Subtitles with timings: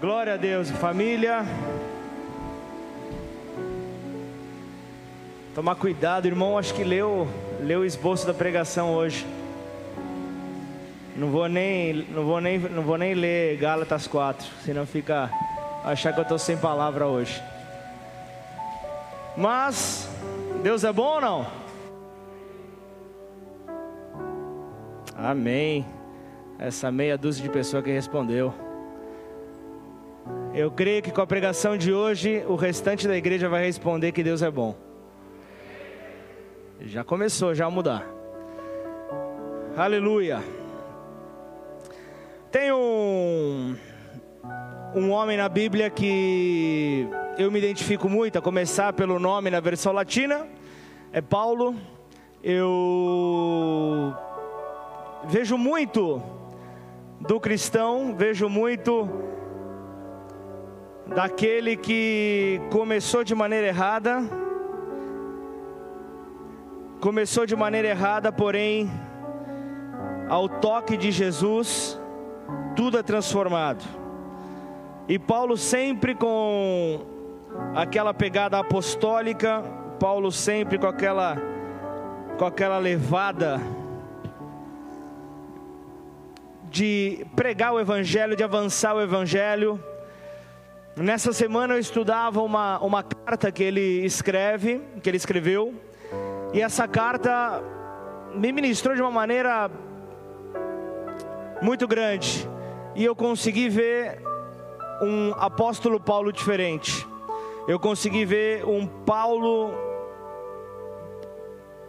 [0.00, 1.44] Glória a Deus, família.
[5.54, 6.56] Tomar cuidado, irmão.
[6.56, 7.28] Acho que leu,
[7.60, 9.26] leu o esboço da pregação hoje.
[11.14, 15.30] Não vou nem, não vou nem, não vou nem ler Gálatas 4, senão fica
[15.84, 17.42] achar que eu estou sem palavra hoje.
[19.36, 20.08] Mas
[20.62, 21.46] Deus é bom ou não?
[25.14, 25.84] Amém.
[26.58, 28.71] Essa meia dúzia de pessoas que respondeu.
[30.54, 34.22] Eu creio que com a pregação de hoje, o restante da igreja vai responder que
[34.22, 34.76] Deus é bom.
[36.80, 38.06] Já começou já a mudar.
[39.76, 40.42] Aleluia.
[42.50, 43.74] Tem um,
[44.94, 47.08] um homem na Bíblia que
[47.38, 50.46] eu me identifico muito, a começar pelo nome na versão latina,
[51.12, 51.74] é Paulo.
[52.44, 54.14] Eu
[55.24, 56.22] vejo muito
[57.20, 59.08] do cristão, vejo muito
[61.06, 64.22] daquele que começou de maneira errada,
[67.00, 68.90] começou de maneira errada, porém,
[70.28, 72.00] ao toque de Jesus,
[72.76, 73.84] tudo é transformado.
[75.08, 77.04] E Paulo sempre com
[77.74, 79.62] aquela pegada apostólica,
[79.98, 81.36] Paulo sempre com aquela
[82.38, 83.60] com aquela levada
[86.70, 89.78] de pregar o evangelho, de avançar o evangelho.
[90.94, 95.74] Nessa semana eu estudava uma, uma carta que ele escreve, que ele escreveu,
[96.52, 97.62] e essa carta
[98.34, 99.70] me ministrou de uma maneira
[101.62, 102.46] muito grande,
[102.94, 104.20] e eu consegui ver
[105.00, 107.06] um apóstolo Paulo diferente.
[107.66, 109.72] Eu consegui ver um Paulo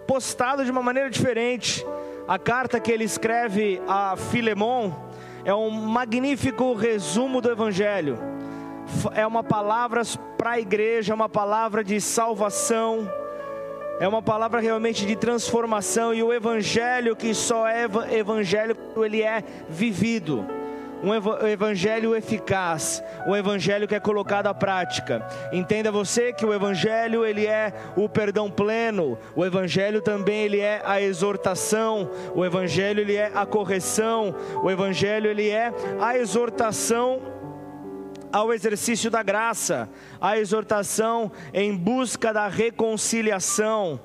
[0.07, 1.85] postado de uma maneira diferente.
[2.25, 4.93] A carta que ele escreve a Filemon
[5.43, 8.31] é um magnífico resumo do evangelho
[9.13, 10.01] é uma palavra
[10.37, 13.09] para a igreja, é uma palavra de salvação,
[13.99, 19.43] é uma palavra realmente de transformação e o evangelho que só é evangelho ele é
[19.69, 20.45] vivido.
[21.03, 21.13] Um
[21.45, 25.21] evangelho eficaz, um evangelho que é colocado à prática.
[25.51, 30.81] Entenda você que o evangelho ele é o perdão pleno, o evangelho também ele é
[30.85, 37.32] a exortação, o evangelho ele é a correção, o evangelho ele é a exortação
[38.33, 39.87] ao exercício da graça,
[40.19, 43.99] à exortação em busca da reconciliação.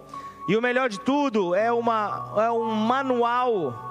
[0.47, 3.87] E o melhor de tudo é, uma, é um manual.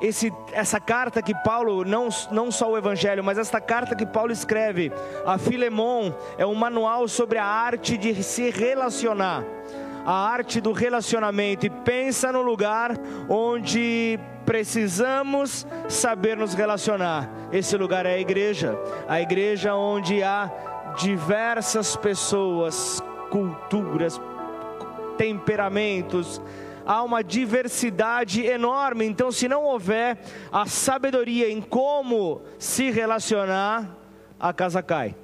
[0.00, 4.30] Esse, essa carta que Paulo, não, não só o Evangelho, mas esta carta que Paulo
[4.30, 4.92] escreve
[5.26, 9.42] a Filemon, é um manual sobre a arte de se relacionar,
[10.08, 11.66] a arte do relacionamento.
[11.66, 12.98] E pensa no lugar
[13.28, 17.28] onde precisamos saber nos relacionar.
[17.52, 18.74] Esse lugar é a igreja,
[19.06, 20.50] a igreja onde há
[20.96, 24.18] diversas pessoas, culturas,
[25.18, 26.40] temperamentos,
[26.86, 29.04] há uma diversidade enorme.
[29.04, 30.16] Então, se não houver
[30.50, 33.86] a sabedoria em como se relacionar,
[34.40, 35.14] a casa cai.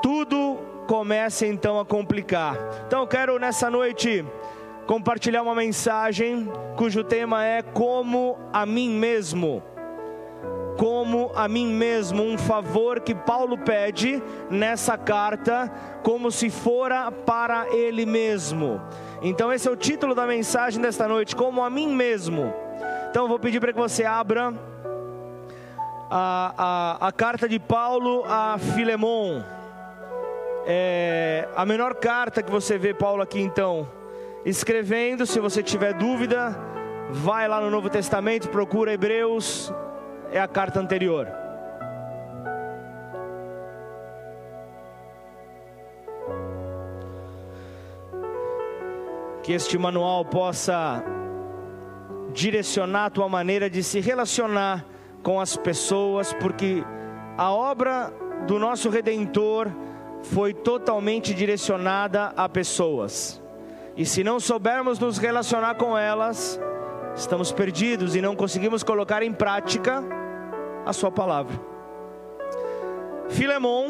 [0.00, 2.56] Tudo começa então a complicar.
[2.86, 4.24] Então, eu quero nessa noite
[4.86, 9.62] compartilhar uma mensagem cujo tema é Como a mim mesmo.
[10.78, 15.70] Como a mim mesmo, um favor que Paulo pede nessa carta,
[16.02, 18.80] como se fora para ele mesmo.
[19.20, 22.54] Então, esse é o título da mensagem desta noite: Como a mim mesmo.
[23.10, 24.54] Então, eu vou pedir para que você abra
[26.10, 26.54] a,
[27.00, 29.57] a, a carta de Paulo a Filemon.
[30.66, 33.88] É, a menor carta que você vê Paulo aqui então
[34.44, 35.26] escrevendo.
[35.26, 36.56] Se você tiver dúvida,
[37.10, 39.72] vai lá no Novo Testamento, procura Hebreus,
[40.30, 41.28] é a carta anterior.
[49.42, 51.02] Que este manual possa
[52.32, 54.84] direcionar a tua maneira de se relacionar
[55.22, 56.84] com as pessoas, porque
[57.36, 58.12] a obra
[58.46, 59.68] do nosso redentor
[60.22, 63.42] foi totalmente direcionada a pessoas.
[63.96, 66.60] E se não soubermos nos relacionar com elas,
[67.16, 70.04] estamos perdidos e não conseguimos colocar em prática
[70.86, 71.58] a Sua palavra.
[73.28, 73.88] Filemon,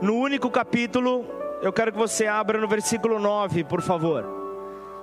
[0.00, 1.24] no único capítulo,
[1.62, 4.24] eu quero que você abra no versículo 9, por favor.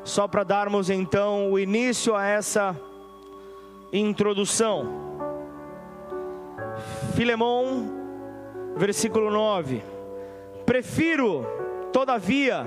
[0.03, 2.75] Só para darmos então o início a essa
[3.91, 4.88] introdução.
[7.15, 7.88] Filemon,
[8.77, 9.99] versículo 9.
[10.69, 11.48] Prefiro,
[11.92, 12.63] todavia,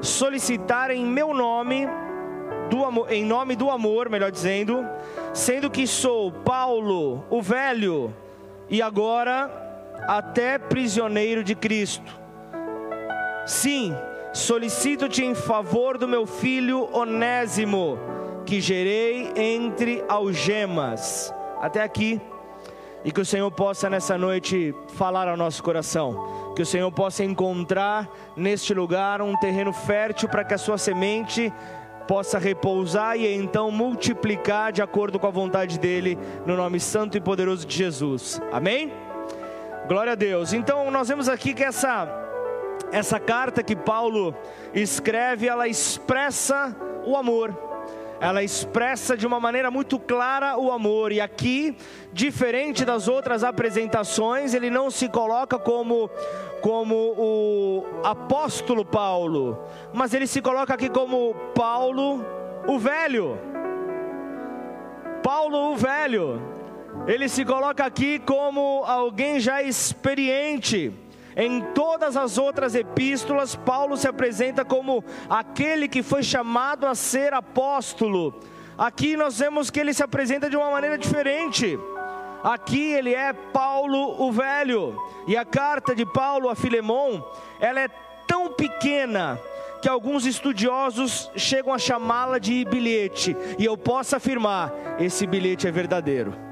[0.00, 1.84] solicitar em meu nome
[2.70, 4.86] do em nome do amor, melhor dizendo,
[5.34, 8.14] sendo que sou Paulo, o velho,
[8.70, 9.50] e agora
[10.06, 12.16] até prisioneiro de Cristo.
[13.44, 13.92] Sim,
[14.32, 17.98] solicito-te em favor do meu filho Onésimo,
[18.46, 21.34] que gerei entre algemas.
[21.60, 22.20] Até aqui.
[23.04, 26.52] E que o Senhor possa nessa noite falar ao nosso coração.
[26.54, 31.52] Que o Senhor possa encontrar neste lugar um terreno fértil para que a sua semente
[32.08, 37.20] possa repousar e então multiplicar de acordo com a vontade dele, no nome santo e
[37.20, 38.40] poderoso de Jesus.
[38.50, 38.90] Amém?
[39.86, 40.52] Glória a Deus.
[40.52, 42.08] Então nós vemos aqui que essa
[42.90, 44.34] essa carta que Paulo
[44.72, 46.74] escreve, ela expressa
[47.04, 47.67] o amor.
[48.20, 51.76] Ela expressa de uma maneira muito clara o amor, e aqui,
[52.12, 56.10] diferente das outras apresentações, ele não se coloca como,
[56.60, 59.58] como o apóstolo Paulo,
[59.92, 62.24] mas ele se coloca aqui como Paulo
[62.66, 63.38] o Velho.
[65.22, 66.42] Paulo o Velho,
[67.06, 70.92] ele se coloca aqui como alguém já experiente
[71.40, 77.32] em todas as outras epístolas, Paulo se apresenta como aquele que foi chamado a ser
[77.32, 78.34] apóstolo.
[78.76, 81.78] Aqui nós vemos que ele se apresenta de uma maneira diferente.
[82.42, 85.00] Aqui ele é Paulo o Velho.
[85.28, 87.22] E a carta de Paulo a Filemon,
[87.60, 87.88] ela é
[88.26, 89.38] tão pequena
[89.80, 93.36] que alguns estudiosos chegam a chamá-la de bilhete.
[93.56, 96.47] E eu posso afirmar, esse bilhete é verdadeiro.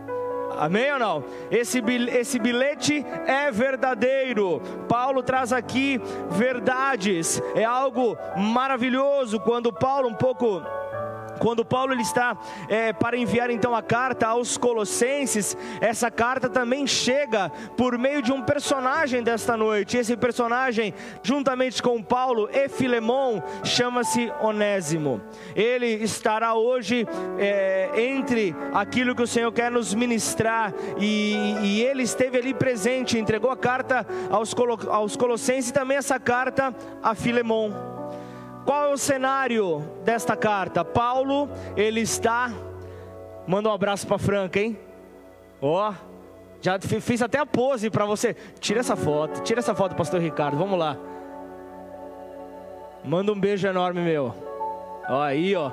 [0.58, 1.24] Amém ou não?
[1.50, 4.60] Esse, esse bilhete é verdadeiro.
[4.88, 6.00] Paulo traz aqui
[6.30, 7.42] verdades.
[7.54, 10.62] É algo maravilhoso quando Paulo, um pouco
[11.38, 12.36] quando Paulo ele está
[12.68, 18.32] é, para enviar então a carta aos Colossenses, essa carta também chega por meio de
[18.32, 19.96] um personagem desta noite.
[19.96, 25.20] Esse personagem, juntamente com Paulo e Filemon, chama-se Onésimo.
[25.54, 27.06] Ele estará hoje
[27.38, 33.18] é, entre aquilo que o Senhor quer nos ministrar, e, e ele esteve ali presente,
[33.18, 34.54] entregou a carta aos,
[34.88, 37.95] aos Colossenses e também essa carta a Filemon.
[38.66, 40.84] Qual é o cenário desta carta?
[40.84, 42.52] Paulo, ele está.
[43.46, 44.76] Manda um abraço para Franca, hein?
[45.62, 45.94] Ó, oh,
[46.60, 48.34] já fiz até a pose para você.
[48.58, 50.58] Tira essa foto, tira essa foto, Pastor Ricardo.
[50.58, 50.96] Vamos lá.
[53.04, 54.34] Manda um beijo enorme, meu.
[55.08, 55.70] Ó, aí, ó.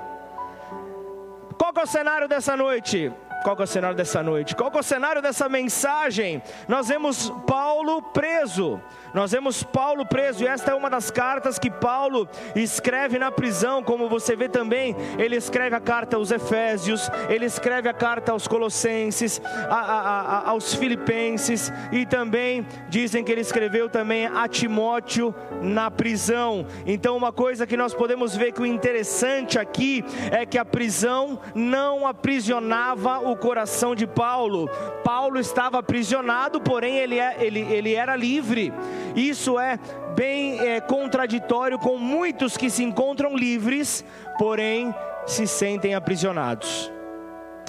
[1.58, 3.12] Qual é o cenário dessa noite?
[3.44, 4.56] Qual é o cenário dessa noite?
[4.56, 6.42] Qual é o cenário dessa mensagem?
[6.68, 8.82] Nós vemos Paulo preso.
[9.14, 13.84] Nós vemos Paulo preso, e esta é uma das cartas que Paulo escreve na prisão,
[13.84, 18.48] como você vê também, ele escreve a carta aos Efésios, ele escreve a carta aos
[18.48, 25.34] Colossenses, a, a, a, aos Filipenses, e também dizem que ele escreveu também a Timóteo
[25.62, 26.66] na prisão.
[26.84, 31.40] Então, uma coisa que nós podemos ver que o interessante aqui é que a prisão
[31.54, 34.70] não aprisionava o coração de Paulo.
[35.04, 38.74] Paulo estava aprisionado, porém ele, é, ele, ele era livre.
[39.16, 39.80] Isso é
[40.16, 44.04] bem é, contraditório com muitos que se encontram livres,
[44.38, 44.94] porém
[45.26, 46.92] se sentem aprisionados.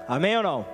[0.06, 0.66] Amém ou não?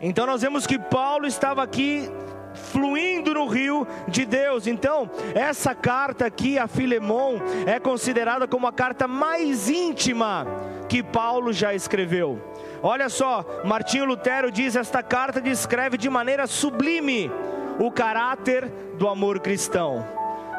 [0.00, 2.10] Então nós vemos que Paulo estava aqui
[2.56, 4.66] fluindo no rio de Deus.
[4.66, 10.46] Então, essa carta aqui a Filemon é considerada como a carta mais íntima
[10.88, 12.40] que Paulo já escreveu.
[12.82, 17.30] Olha só, Martinho Lutero diz: esta carta descreve de maneira sublime
[17.78, 20.04] o caráter do amor cristão.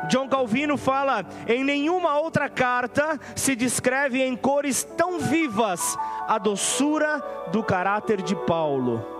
[0.09, 7.23] John Calvino fala: em nenhuma outra carta se descreve em cores tão vivas a doçura
[7.51, 9.16] do caráter de Paulo.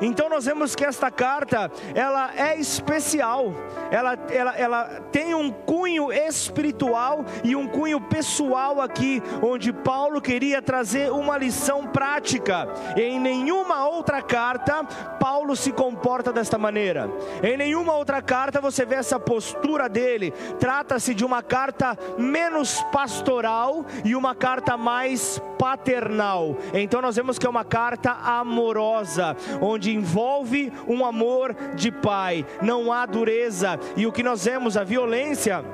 [0.00, 3.52] Então nós vemos que esta carta, ela é especial,
[3.90, 10.62] ela, ela, ela tem um cunho espiritual e um cunho pessoal aqui, onde Paulo queria
[10.62, 12.68] trazer uma lição prática.
[12.96, 14.84] Em nenhuma outra carta,
[15.18, 17.10] Paulo se comporta desta maneira.
[17.42, 20.32] Em nenhuma outra carta você vê essa postura dele.
[20.60, 26.56] Trata-se de uma carta menos pastoral e uma carta mais paternal.
[26.72, 32.92] Então nós vemos que é uma carta amorosa, onde envolve um amor de pai, não
[32.92, 35.64] há dureza, e o que nós vemos, a violência,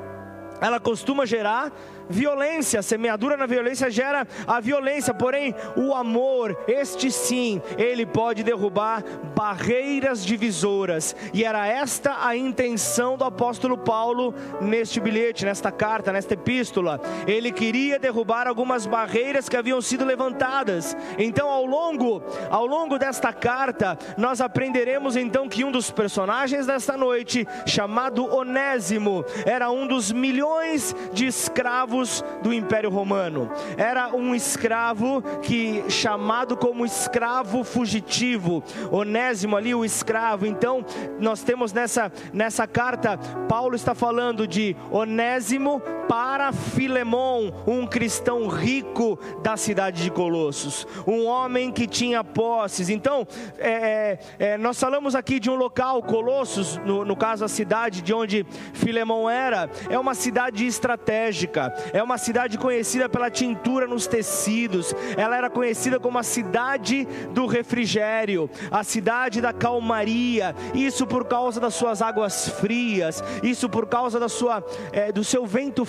[0.61, 1.73] ela costuma gerar
[2.09, 9.03] violência, semeadura na violência gera a violência, porém o amor, este sim, ele pode derrubar
[9.35, 16.35] barreiras divisoras, e era esta a intenção do apóstolo Paulo neste bilhete, nesta carta, nesta
[16.35, 17.01] epístola.
[17.27, 20.97] Ele queria derrubar algumas barreiras que haviam sido levantadas.
[21.19, 26.97] Então, ao longo, ao longo desta carta, nós aprenderemos então que um dos personagens desta
[26.97, 33.51] noite, chamado Onésimo, era um dos milhões de escravos escravos do Império Romano.
[33.77, 38.63] Era um escravo que chamado como escravo fugitivo.
[38.91, 40.47] Onésimo ali o escravo.
[40.47, 40.85] Então,
[41.21, 49.19] nós temos nessa nessa carta Paulo está falando de Onésimo para Filemon, um cristão rico
[49.43, 52.89] da cidade de Colossos, um homem que tinha posses.
[52.89, 53.27] Então,
[53.59, 58.03] é, é, é nós falamos aqui de um local, Colossos, no, no caso a cidade
[58.03, 64.07] de onde Filemon era, é uma cidade estratégica, é uma cidade conhecida pela tintura nos
[64.07, 71.25] tecidos, ela era conhecida como a cidade do refrigério, a cidade da calmaria, isso por
[71.27, 75.87] causa das suas águas frias, isso por causa da sua, é, do seu vento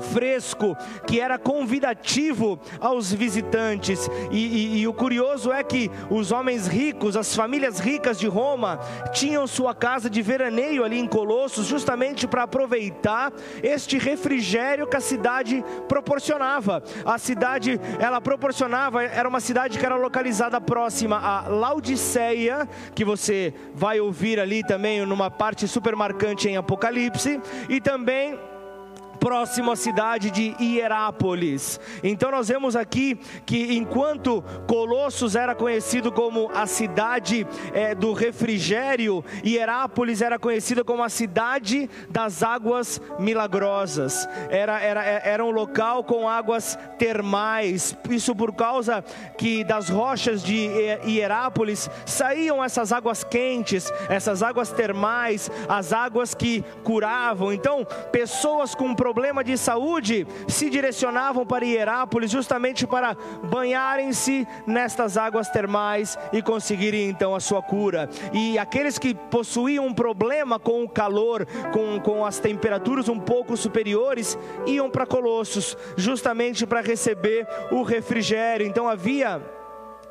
[0.00, 0.76] fresco,
[1.06, 4.08] que era convidativo aos visitantes.
[4.30, 8.80] E, e, e, o curioso é que os homens ricos, as famílias ricas de Roma,
[9.12, 15.00] tinham sua casa de veraneio ali em Colossos, justamente para aproveitar este refrigério que a
[15.00, 16.82] cidade proporcionava.
[17.04, 23.52] A cidade, ela proporcionava, era uma cidade que era localizada próxima a Laodiceia, que você
[23.74, 28.38] vai ouvir ali também numa parte super marcante em Apocalipse, e também
[29.20, 31.78] próximo à cidade de Hierápolis.
[32.02, 39.22] Então nós vemos aqui que enquanto Colossos era conhecido como a cidade é, do refrigério,
[39.44, 44.26] Hierápolis era conhecida como a cidade das águas milagrosas.
[44.48, 47.94] Era, era, é, era um local com águas termais.
[48.08, 49.04] Isso por causa
[49.36, 50.70] que das rochas de
[51.04, 57.52] Hierápolis saíam essas águas quentes, essas águas termais, as águas que curavam.
[57.52, 65.16] Então, pessoas com problemas problema de saúde se direcionavam para Hierápolis justamente para banharem-se nestas
[65.16, 68.08] águas termais e conseguirem então a sua cura.
[68.32, 73.56] E aqueles que possuíam um problema com o calor, com, com as temperaturas um pouco
[73.56, 78.64] superiores, iam para Colossos, justamente para receber o refrigério.
[78.64, 79.42] Então havia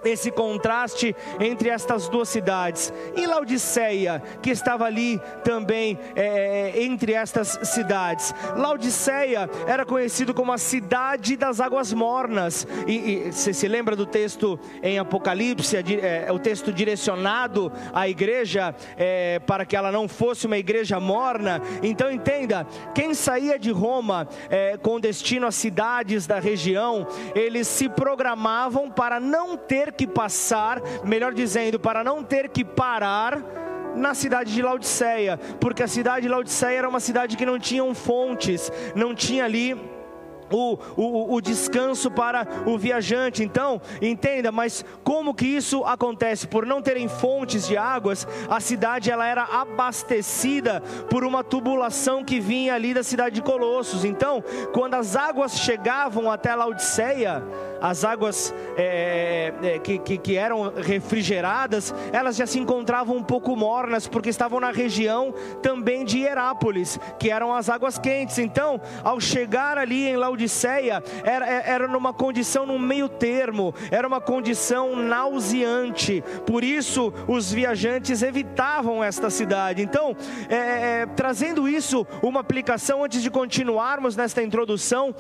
[0.04, 2.94] esse contraste entre estas duas cidades.
[3.16, 8.34] E Laodiceia, que estava ali também é, é entre estas cidades.
[8.56, 12.68] Laodiceia era conhecido como a cidade das águas mornas.
[12.88, 19.40] E você se lembra do texto em Apocalipse, é, o texto direcionado à igreja é,
[19.40, 21.62] para que ela não fosse uma igreja morna?
[21.84, 27.90] Então entenda, quem saía de Roma é, com destino às cidades da região, eles se
[27.90, 33.42] programavam para não ter ter que passar, melhor dizendo, para não ter que parar
[33.96, 37.84] na cidade de Laodiceia, porque a cidade de Laodiceia era uma cidade que não tinha
[37.94, 39.76] fontes, não tinha ali
[40.52, 43.44] o, o, o, descanso para o viajante.
[43.44, 46.48] Então, entenda, mas como que isso acontece?
[46.48, 52.40] Por não terem fontes de águas, a cidade ela era abastecida por uma tubulação que
[52.40, 54.06] vinha ali da cidade de Colossos.
[54.06, 57.44] Então, quando as águas chegavam até Laodiceia,
[57.82, 63.56] as águas é, é, que, que, que, eram refrigeradas, elas já se encontravam um pouco
[63.56, 68.38] mornas, porque estavam na região também de Hierápolis, que eram as águas quentes.
[68.38, 70.39] Então, ao chegar ali em Laodiceia,
[71.24, 76.24] era, é, era numa condição no meio termo, era uma condição nauseante.
[76.46, 79.82] Por isso, os viajantes evitavam esta cidade.
[79.82, 80.16] Então,
[80.50, 85.14] é, é, trazendo isso, uma aplicação antes de continuarmos nesta introdução,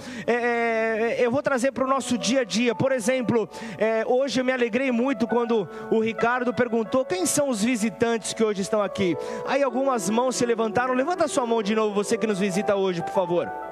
[1.17, 2.75] eu vou trazer para o nosso dia a dia.
[2.75, 7.63] Por exemplo, é, hoje eu me alegrei muito quando o Ricardo perguntou quem são os
[7.63, 9.17] visitantes que hoje estão aqui.
[9.45, 10.93] Aí algumas mãos se levantaram.
[10.93, 13.68] Levanta sua mão de novo, você que nos visita hoje, por favor.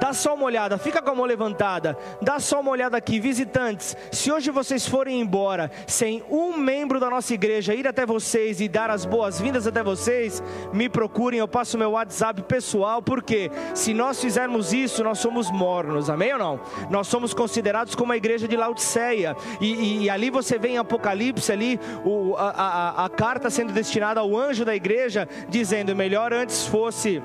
[0.00, 1.96] Dá só uma olhada, fica com a mão levantada.
[2.22, 3.94] Dá só uma olhada aqui, visitantes.
[4.10, 8.68] Se hoje vocês forem embora sem um membro da nossa igreja ir até vocês e
[8.68, 10.42] dar as boas-vindas até vocês,
[10.72, 16.08] me procurem, eu passo meu WhatsApp pessoal, porque se nós fizermos isso, nós somos mornos,
[16.08, 16.60] amém ou não?
[16.88, 19.36] Nós somos considerados como a igreja de Laodiceia.
[19.60, 23.72] E, e, e ali você vê em Apocalipse ali o, a, a, a carta sendo
[23.72, 27.22] destinada ao anjo da igreja, dizendo: melhor antes fosse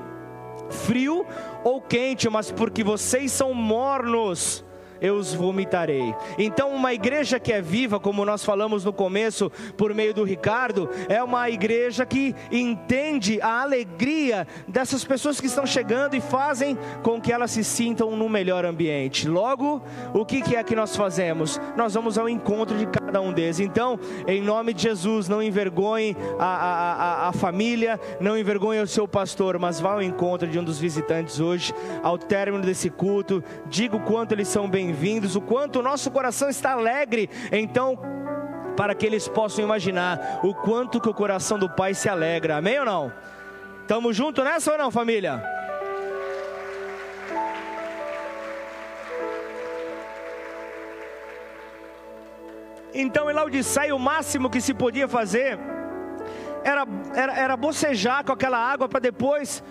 [0.70, 1.26] frio
[1.64, 4.65] ou quente, mas porque vocês são mornos
[5.00, 6.14] eu os vomitarei.
[6.38, 10.88] Então, uma igreja que é viva, como nós falamos no começo, por meio do Ricardo,
[11.08, 17.20] é uma igreja que entende a alegria dessas pessoas que estão chegando e fazem com
[17.20, 19.28] que elas se sintam no melhor ambiente.
[19.28, 19.82] Logo,
[20.14, 21.60] o que é que nós fazemos?
[21.76, 23.60] Nós vamos ao encontro de cada um deles.
[23.60, 28.86] Então, em nome de Jesus, não envergonhe a, a, a, a família, não envergonhe o
[28.86, 31.72] seu pastor, mas vá ao encontro de um dos visitantes hoje,
[32.02, 36.10] ao término desse culto, diga o quanto eles são bem bem-vindos, o quanto o nosso
[36.10, 37.28] coração está alegre.
[37.52, 37.98] Então,
[38.74, 42.56] para que eles possam imaginar o quanto que o coração do Pai se alegra.
[42.56, 43.12] Amém ou não?
[43.86, 45.42] Tamo junto nessa ou não, família?
[52.94, 55.58] Então, em Laodiceia, o máximo que se podia fazer
[56.64, 59.62] era, era, era bocejar com aquela água para depois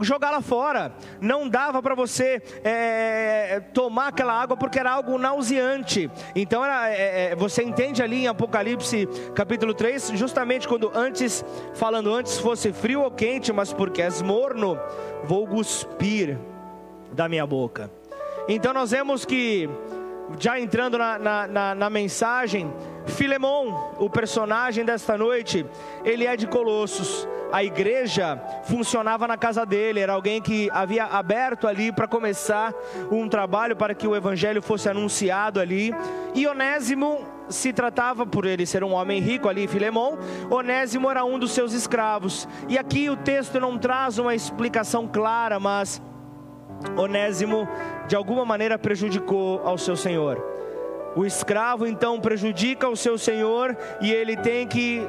[0.00, 0.94] jogá-la fora.
[1.20, 6.10] Não dava para você é, tomar aquela água porque era algo nauseante.
[6.34, 12.12] Então era, é, é você entende ali em Apocalipse capítulo 3, justamente quando antes, falando
[12.12, 14.78] antes, fosse frio ou quente, mas porque és morno,
[15.24, 16.38] vou cuspir
[17.12, 17.90] da minha boca.
[18.48, 19.68] Então nós vemos que,
[20.38, 22.72] já entrando na, na, na, na mensagem,
[23.06, 25.64] Filemon, o personagem desta noite,
[26.04, 31.66] ele é de Colossos a igreja funcionava na casa dele, era alguém que havia aberto
[31.66, 32.74] ali para começar
[33.10, 35.94] um trabalho para que o evangelho fosse anunciado ali.
[36.34, 40.18] E Onésimo se tratava por ele ser um homem rico ali, Filemão,
[40.50, 42.48] Onésimo era um dos seus escravos.
[42.68, 46.02] E aqui o texto não traz uma explicação clara, mas
[46.96, 47.68] Onésimo
[48.06, 50.42] de alguma maneira prejudicou ao seu senhor.
[51.16, 55.02] O escravo então prejudica o seu senhor e ele tem que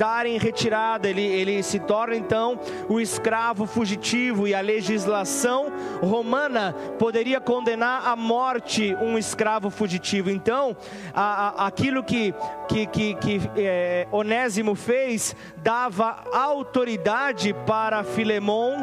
[0.00, 6.74] dar em retirada, ele, ele se torna então o escravo fugitivo, e a legislação romana
[6.98, 10.30] poderia condenar à morte um escravo fugitivo.
[10.30, 10.74] Então,
[11.12, 12.34] a, a, aquilo que,
[12.66, 18.78] que, que, que é, Onésimo fez dava autoridade para Filemon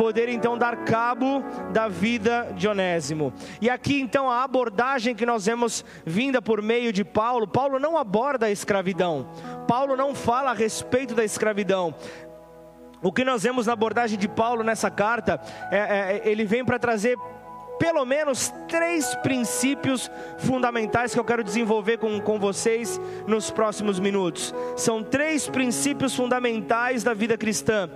[0.00, 3.34] poder então dar cabo da vida de Onésimo.
[3.60, 7.98] E aqui então a abordagem que nós vemos vinda por meio de Paulo, Paulo não
[7.98, 9.28] aborda a escravidão.
[9.68, 11.94] Paulo não fala a respeito da escravidão.
[13.02, 15.38] O que nós vemos na abordagem de Paulo nessa carta,
[15.70, 17.18] é, é, ele vem para trazer
[17.78, 24.54] pelo menos três princípios fundamentais que eu quero desenvolver com, com vocês nos próximos minutos.
[24.78, 27.90] São três princípios fundamentais da vida cristã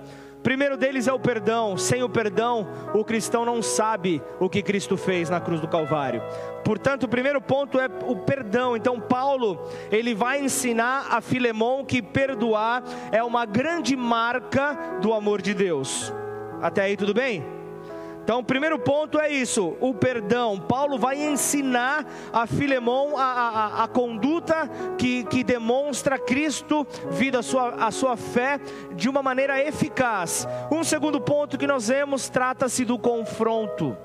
[0.45, 1.75] primeiro deles é o perdão.
[1.75, 6.21] Sem o perdão, o cristão não sabe o que Cristo fez na cruz do Calvário.
[6.63, 8.77] Portanto, o primeiro ponto é o perdão.
[8.77, 15.41] Então, Paulo, ele vai ensinar a Filemão que perdoar é uma grande marca do amor
[15.41, 16.13] de Deus.
[16.61, 17.43] Até aí, tudo bem?
[18.25, 20.59] Então, o primeiro ponto é isso: o perdão.
[20.59, 27.43] Paulo vai ensinar a Filemão a, a, a conduta que, que demonstra Cristo, vida a
[27.43, 28.59] sua, a sua fé,
[28.95, 30.47] de uma maneira eficaz.
[30.71, 33.95] Um segundo ponto que nós vemos trata-se do confronto.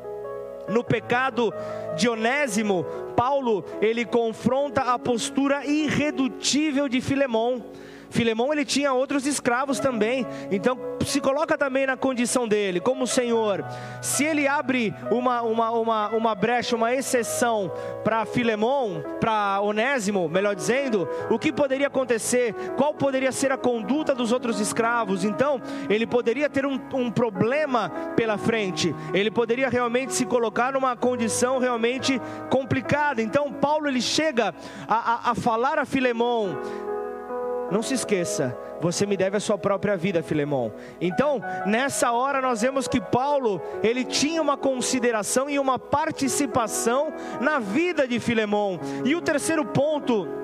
[0.68, 1.50] No pecado
[1.96, 2.85] de Onésimo,
[3.16, 7.64] Paulo ele confronta a postura irredutível de Filemão.
[8.11, 13.64] Filemão ele tinha outros escravos também, então se coloca também na condição dele, como Senhor.
[14.03, 17.73] Se ele abre uma, uma, uma, uma brecha, uma exceção
[18.05, 22.55] para Filemão, para Onésimo, melhor dizendo, o que poderia acontecer?
[22.77, 25.25] Qual poderia ser a conduta dos outros escravos?
[25.25, 30.96] Então, ele poderia ter um, um problema pela frente, ele poderia realmente se colocar numa
[30.96, 32.20] condição realmente
[32.51, 33.23] complicada.
[33.23, 34.55] Então, Paulo ele chega
[34.88, 36.59] a, a, a falar a Filemão
[37.70, 40.72] não se esqueça, você me deve a sua própria vida, Filemão.
[41.00, 47.59] Então, nessa hora nós vemos que Paulo, ele tinha uma consideração e uma participação na
[47.59, 48.80] vida de Filemão.
[49.04, 50.39] E o terceiro ponto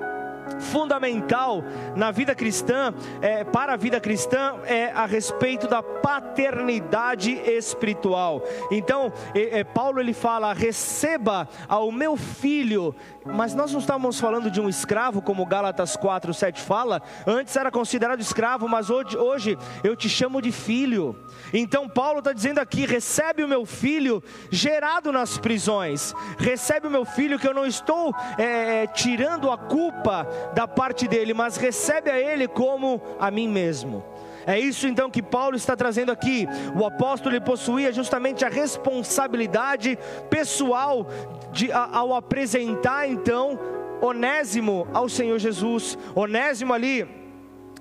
[0.59, 1.63] fundamental
[1.95, 8.41] na vida cristã, é, para a vida cristã, é a respeito da paternidade espiritual.
[8.71, 14.61] Então, é, Paulo ele fala: receba ao meu filho, mas nós não estamos falando de
[14.61, 19.95] um escravo, como Gálatas 4, 7 fala, antes era considerado escravo, mas hoje, hoje eu
[19.95, 21.15] te chamo de filho.
[21.53, 27.05] Então, Paulo está dizendo aqui: recebe o meu filho gerado nas prisões, recebe o meu
[27.05, 32.09] filho que eu não estou é, é tirando a culpa da parte dele, mas recebe
[32.09, 34.03] a ele como a mim mesmo.
[34.45, 36.47] É isso então que Paulo está trazendo aqui.
[36.73, 41.05] O apóstolo possuía justamente a responsabilidade pessoal
[41.51, 43.59] de, ao apresentar então
[44.01, 45.97] Onésimo ao Senhor Jesus.
[46.15, 47.26] Onésimo ali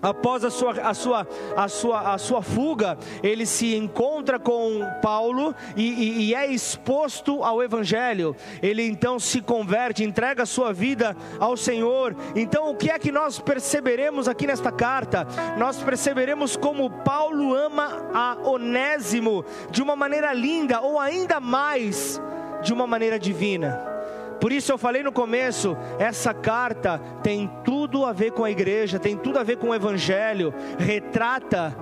[0.03, 5.55] após a sua, a sua, a sua, a sua fuga, ele se encontra com Paulo
[5.77, 8.37] e, e, e, é exposto ao Evangelho.
[8.63, 12.15] Ele então se converte, entrega a sua vida ao Senhor.
[12.35, 15.27] Então, o que é que nós perceberemos aqui nesta carta?
[15.59, 22.21] Nós perceberemos como Paulo ama a Onésimo de uma maneira linda, ou ainda mais,
[22.63, 23.96] de uma maneira divina.
[24.41, 28.99] Por isso eu falei no começo, essa carta tem tudo a ver com a igreja,
[28.99, 31.75] tem tudo a ver com o evangelho, retrata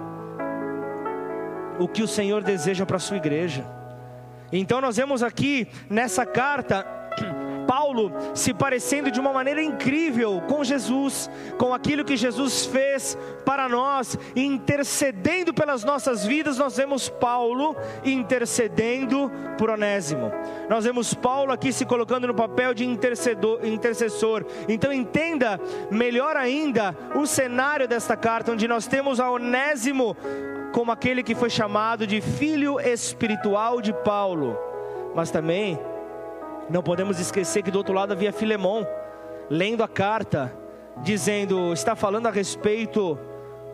[1.78, 3.64] o que o Senhor deseja para a sua igreja.
[4.52, 6.86] Então nós vemos aqui nessa carta
[7.74, 13.68] Paulo se parecendo de uma maneira incrível com Jesus, com aquilo que Jesus fez para
[13.68, 20.30] nós, intercedendo pelas nossas vidas, nós vemos Paulo intercedendo por Onésimo.
[20.70, 24.46] Nós vemos Paulo aqui se colocando no papel de intercessor.
[24.68, 25.58] Então entenda
[25.90, 30.16] melhor ainda o cenário desta carta, onde nós temos a Onésimo
[30.72, 34.56] como aquele que foi chamado de filho espiritual de Paulo,
[35.12, 35.76] mas também
[36.70, 38.86] não podemos esquecer que do outro lado havia Filemão,
[39.50, 40.52] lendo a carta,
[41.02, 43.18] dizendo: está falando a respeito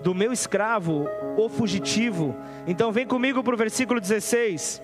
[0.03, 2.35] do meu escravo, o fugitivo.
[2.67, 4.83] Então vem comigo para o versículo 16.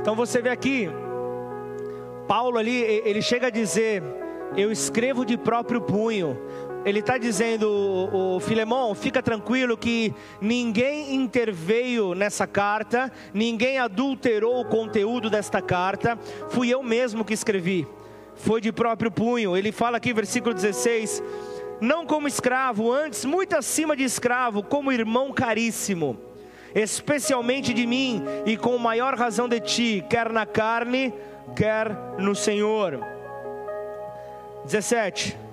[0.00, 0.88] Então você vê aqui,
[2.28, 4.04] Paulo ali, ele chega a dizer:
[4.56, 6.38] Eu escrevo de próprio punho,
[6.86, 14.64] ele está dizendo, o, Filemão, fica tranquilo que ninguém interveio nessa carta, ninguém adulterou o
[14.64, 16.16] conteúdo desta carta,
[16.48, 17.88] fui eu mesmo que escrevi,
[18.36, 19.56] foi de próprio punho.
[19.56, 21.20] Ele fala aqui, versículo 16:
[21.80, 26.16] Não como escravo, antes, muito acima de escravo, como irmão caríssimo,
[26.72, 31.12] especialmente de mim e com maior razão de ti, quer na carne,
[31.56, 33.00] quer no Senhor.
[34.66, 35.45] 17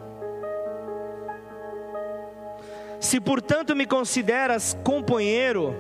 [3.04, 5.76] Se portanto me consideras companheiro,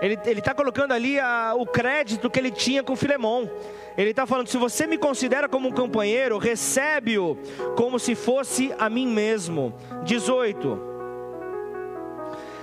[0.00, 3.50] ele está colocando ali a, o crédito que ele tinha com Filemão.
[3.96, 7.36] Ele está falando: se você me considera como um companheiro, recebe-o
[7.76, 9.74] como se fosse a mim mesmo.
[10.04, 10.80] 18.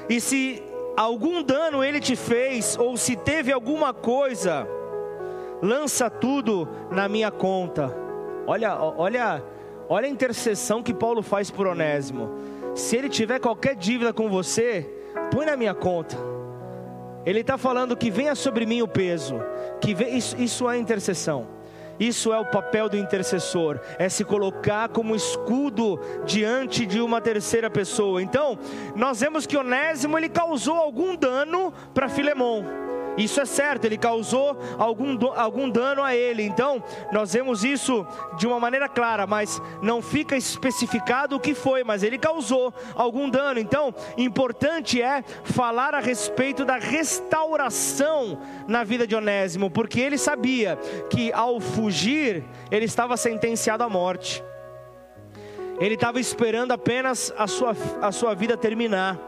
[0.08, 0.64] E se
[0.96, 4.66] algum dano ele te fez, ou se teve alguma coisa,
[5.62, 7.94] lança tudo na minha conta.
[8.48, 9.44] Olha, olha,
[9.90, 14.88] olha a intercessão que Paulo faz por Onésimo se ele tiver qualquer dívida com você,
[15.32, 16.18] põe na minha conta.
[17.26, 19.42] Ele está falando que venha sobre mim o peso,
[19.82, 21.56] que vem, isso, isso é intercessão.
[21.98, 27.70] Isso é o papel do intercessor, é se colocar como escudo diante de uma terceira
[27.70, 28.22] pessoa.
[28.22, 28.60] Então,
[28.98, 32.66] nós vemos que Onésimo ele causou algum dano para Filemão.
[33.18, 36.44] Isso é certo, ele causou algum, algum dano a ele.
[36.44, 38.06] Então, nós vemos isso
[38.38, 43.30] de uma maneira clara, mas não fica especificado o que foi, mas ele causou algum
[43.30, 43.60] dano.
[43.60, 50.78] Então, importante é falar a respeito da restauração na vida de Onésimo, porque ele sabia
[51.10, 54.44] que ao fugir, ele estava sentenciado à morte.
[55.80, 59.20] Ele estava esperando apenas a sua, a sua vida terminar.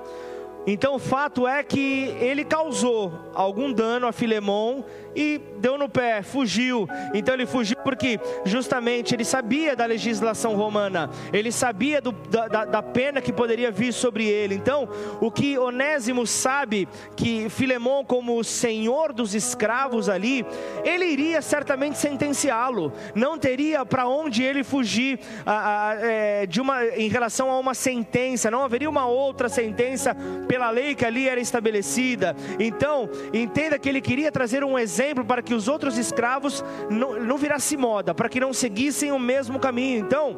[0.68, 4.84] Então o fato é que ele causou algum dano a Filemão
[5.16, 6.88] e deu no pé, fugiu.
[7.14, 12.84] Então ele fugiu porque justamente ele sabia da legislação romana, ele sabia do, da, da,
[12.84, 14.56] pena que poderia vir sobre ele.
[14.56, 14.88] Então,
[15.20, 20.46] o que Onésimo sabe que Filemão, como senhor dos escravos ali,
[20.84, 26.86] ele iria certamente sentenciá-lo, não teria para onde ele fugir a, a, é, de uma,
[26.86, 30.16] em relação a uma sentença, não haveria uma outra sentença
[30.48, 32.36] pela lei que ali era estabelecida.
[32.60, 37.38] Então, entenda que ele queria trazer um exemplo para que os outros escravos não, não
[37.38, 40.00] virassem moda, para que não seguissem o mesmo caminho.
[40.00, 40.38] Então,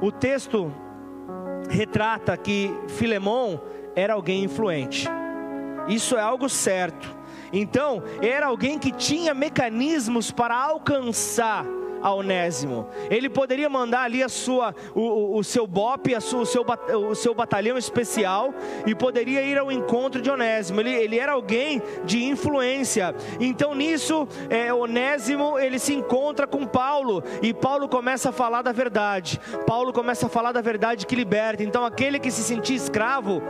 [0.00, 0.72] o texto
[1.68, 3.60] retrata que Filemão
[3.94, 5.08] era alguém influente.
[5.88, 7.16] Isso é algo certo.
[7.52, 11.64] Então, era alguém que tinha mecanismos para alcançar
[12.02, 12.88] a Onésimo.
[13.10, 16.64] Ele poderia mandar ali a sua, o, o seu BOP, a sua, o, seu,
[17.10, 18.52] o seu batalhão especial
[18.86, 20.80] e poderia ir ao encontro de Onésimo.
[20.80, 23.14] Ele, ele era alguém de influência.
[23.40, 28.72] Então nisso, é, Onésimo ele se encontra com Paulo e Paulo começa a falar da
[28.72, 29.40] verdade.
[29.66, 31.62] Paulo começa a falar da verdade que liberta.
[31.62, 33.42] Então aquele que se sentia escravo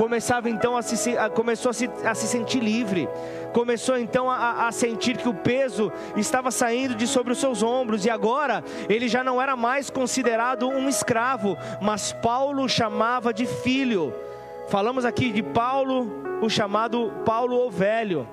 [0.00, 3.06] começava então a se, a, começou a se, a se sentir livre,
[3.52, 8.06] começou então a, a sentir que o peso estava saindo de sobre os seus ombros,
[8.06, 14.14] e agora ele já não era mais considerado um escravo, mas Paulo chamava de filho.
[14.68, 16.10] Falamos aqui de Paulo,
[16.40, 18.26] o chamado Paulo o Velho.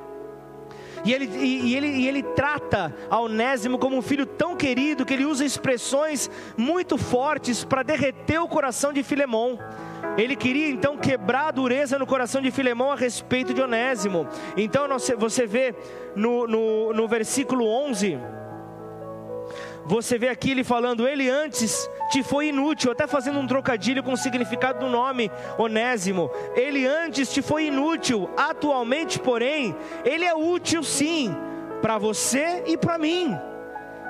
[1.03, 5.05] E ele, e, e, ele, e ele trata a Onésimo como um filho tão querido
[5.05, 9.59] que ele usa expressões muito fortes para derreter o coração de Filemão.
[10.17, 14.27] Ele queria então quebrar a dureza no coração de Filemão a respeito de Onésimo.
[14.55, 15.75] Então você vê
[16.15, 18.17] no, no, no versículo 11,
[19.87, 24.13] você vê aqui ele falando: Ele antes te foi inútil, até fazendo um trocadilho com
[24.13, 26.29] o significado do nome Onésimo.
[26.55, 31.35] Ele antes te foi inútil, atualmente, porém, ele é útil sim,
[31.81, 33.35] para você e para mim.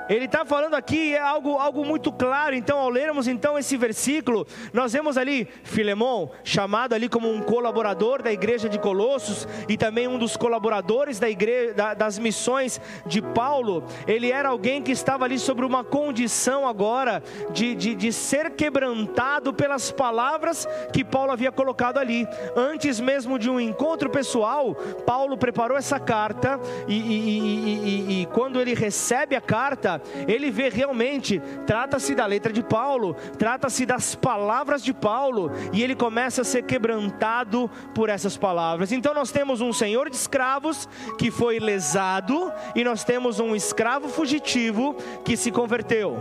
[0.08, 2.54] Ele está falando aqui é algo, algo muito claro.
[2.54, 8.22] Então, ao lermos então esse versículo, nós vemos ali Filemão, chamado ali como um colaborador
[8.22, 13.20] da igreja de Colossos e também um dos colaboradores da igreja, da, das missões de
[13.20, 13.84] Paulo.
[14.06, 19.52] Ele era alguém que estava ali sobre uma condição agora de, de, de ser quebrantado
[19.52, 22.26] pelas palavras que Paulo havia colocado ali.
[22.56, 24.74] Antes mesmo de um encontro pessoal,
[25.06, 30.68] Paulo preparou essa carta e, e, e, e quando ele recebe a carta, ele vê
[30.68, 36.44] realmente, trata-se da letra de Paulo, trata-se das palavras de Paulo, e ele começa a
[36.44, 38.92] ser quebrantado por essas palavras.
[38.92, 44.08] Então nós temos um senhor de escravos que foi lesado, e nós temos um escravo
[44.08, 46.16] fugitivo que se converteu.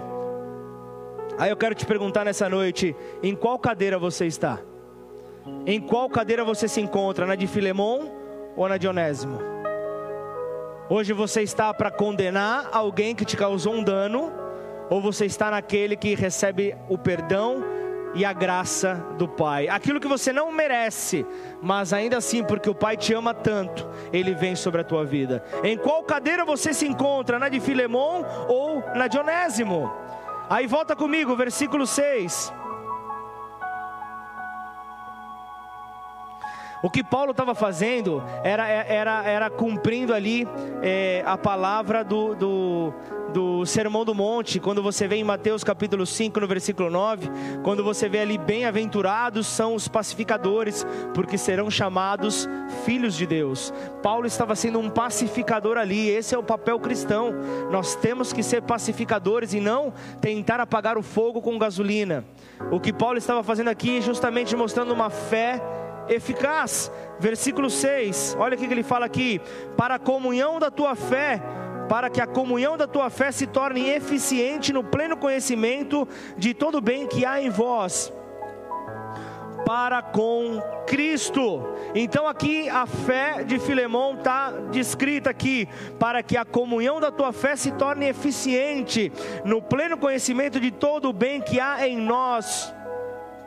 [1.38, 4.60] Aí eu quero te perguntar nessa noite: em qual cadeira você está?
[5.66, 7.26] Em qual cadeira você se encontra?
[7.26, 8.10] Na de Filemon
[8.56, 9.57] ou na de Onésimo?
[10.89, 14.32] Hoje você está para condenar alguém que te causou um dano,
[14.89, 17.62] ou você está naquele que recebe o perdão
[18.15, 19.67] e a graça do Pai.
[19.67, 21.26] Aquilo que você não merece,
[21.62, 25.43] mas ainda assim, porque o Pai te ama tanto, ele vem sobre a tua vida.
[25.62, 27.38] Em qual cadeira você se encontra?
[27.38, 29.91] Na de Filemon ou na de Onésimo?
[30.50, 32.54] Aí volta comigo, versículo 6.
[36.82, 40.48] O que Paulo estava fazendo era, era, era cumprindo ali
[40.84, 42.94] é, a palavra do, do,
[43.34, 47.30] do Sermão do Monte, quando você vê em Mateus capítulo 5, no versículo 9,
[47.63, 50.86] quando você vê ali, bem-aventurados são os pacificadores,
[51.16, 52.48] porque serão chamados
[52.86, 53.74] filhos de Deus.
[54.04, 57.34] Paulo estava sendo um pacificador ali, esse é o papel cristão.
[57.72, 62.24] Nós temos que ser pacificadores e não tentar apagar o fogo com gasolina.
[62.72, 65.60] O que Paulo estava fazendo aqui, justamente mostrando uma fé
[66.10, 66.91] eficaz.
[67.20, 69.41] Versículo 6, olha o que ele fala aqui:
[69.76, 71.41] para a comunhão da tua fé,
[71.89, 76.78] para que a comunhão da tua fé se torne eficiente no pleno conhecimento de todo
[76.78, 78.13] o bem que há em vós,
[79.65, 81.63] para com Cristo.
[81.96, 85.67] Então aqui a fé de Filemão está descrita aqui,
[86.00, 89.12] para que a comunhão da tua fé se torne eficiente
[89.43, 92.74] no pleno conhecimento de todo o bem que há em nós,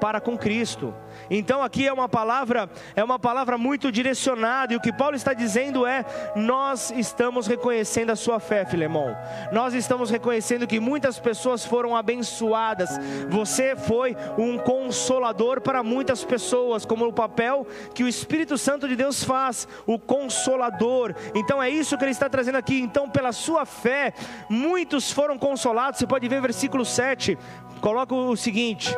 [0.01, 0.95] para com Cristo.
[1.31, 5.33] Então aqui é uma palavra, é uma palavra muito direcionada, e o que Paulo está
[5.33, 9.17] dizendo é: nós estamos reconhecendo a sua fé, Filemão.
[9.53, 12.91] Nós estamos reconhecendo que muitas pessoas foram abençoadas.
[13.29, 18.97] Você foi um consolador para muitas pessoas, como o papel que o Espírito Santo de
[18.97, 21.15] Deus faz, o consolador.
[21.35, 22.81] Então é isso que ele está trazendo aqui.
[22.81, 24.13] Então, pela sua fé,
[24.49, 25.99] muitos foram consolados.
[25.99, 27.39] Você pode ver versículo 7.
[27.81, 28.95] Coloca o seguinte: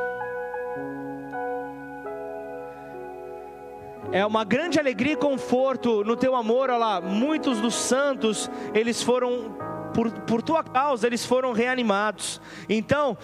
[4.12, 9.02] é uma grande alegria e conforto no teu amor, olha lá, muitos dos santos, eles
[9.02, 9.56] foram,
[9.94, 12.38] por, por tua causa, eles foram reanimados.
[12.68, 13.16] Então,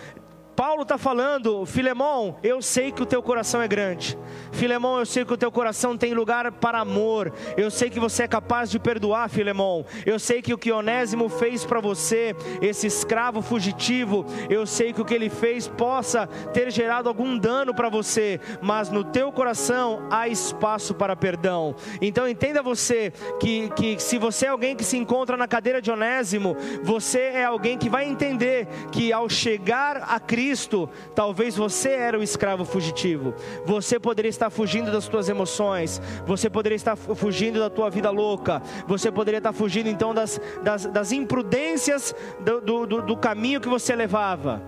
[0.59, 4.18] Paulo está falando, Filemão, eu sei que o teu coração é grande.
[4.51, 7.33] Filemão, eu sei que o teu coração tem lugar para amor.
[7.57, 9.87] Eu sei que você é capaz de perdoar, Filemão.
[10.05, 15.01] Eu sei que o que Onésimo fez para você, esse escravo fugitivo, eu sei que
[15.01, 20.09] o que ele fez possa ter gerado algum dano para você, mas no teu coração
[20.11, 21.77] há espaço para perdão.
[22.03, 25.88] Então entenda você que, que se você é alguém que se encontra na cadeira de
[25.88, 31.90] Onésimo, você é alguém que vai entender que ao chegar a Cristo, Cristo, talvez você
[31.90, 33.34] era o escravo fugitivo.
[33.66, 36.00] Você poderia estar fugindo das suas emoções.
[36.26, 38.62] Você poderia estar fugindo da tua vida louca.
[38.87, 43.94] Você poderia estar fugindo então das, das, das imprudências do, do, do caminho que você
[43.94, 44.62] levava.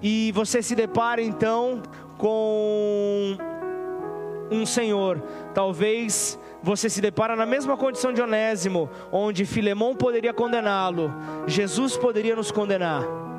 [0.00, 1.82] E você se depara então
[2.16, 3.36] com
[4.52, 5.20] um Senhor.
[5.52, 11.12] Talvez você se depara na mesma condição de Onésimo, onde Filemão poderia condená-lo,
[11.48, 13.33] Jesus poderia nos condenar.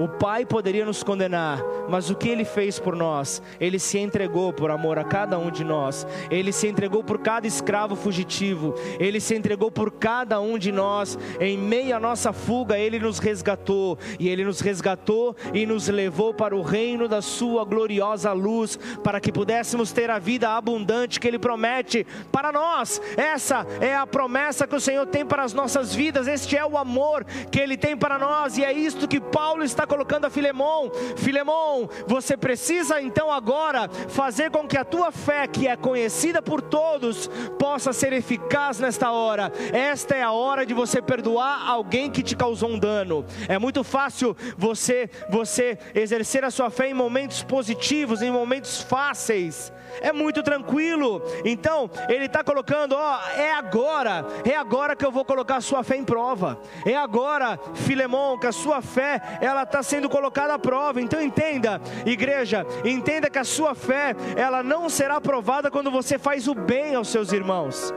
[0.00, 3.42] O Pai poderia nos condenar, mas o que Ele fez por nós?
[3.60, 7.46] Ele se entregou por amor a cada um de nós, Ele se entregou por cada
[7.46, 12.78] escravo fugitivo, Ele se entregou por cada um de nós, em meio à nossa fuga,
[12.78, 17.62] Ele nos resgatou, e Ele nos resgatou e nos levou para o reino da Sua
[17.66, 23.02] gloriosa luz, para que pudéssemos ter a vida abundante que Ele promete para nós.
[23.18, 26.78] Essa é a promessa que o Senhor tem para as nossas vidas, este é o
[26.78, 30.92] amor que Ele tem para nós, e é isto que Paulo está colocando a Filemão:
[31.16, 36.62] Filemão, você precisa então agora fazer com que a tua fé, que é conhecida por
[36.62, 39.52] todos, possa ser eficaz nesta hora.
[39.72, 43.24] Esta é a hora de você perdoar alguém que te causou um dano.
[43.48, 49.72] É muito fácil você você exercer a sua fé em momentos positivos, em momentos fáceis
[50.00, 51.22] é muito tranquilo.
[51.44, 55.82] Então, ele está colocando: ó, é agora, é agora que eu vou colocar a sua
[55.82, 56.58] fé em prova.
[56.84, 61.00] É agora, Filemão, que a sua fé ela está sendo colocada à prova.
[61.00, 66.48] Então entenda, igreja, entenda que a sua fé ela não será provada quando você faz
[66.48, 67.92] o bem aos seus irmãos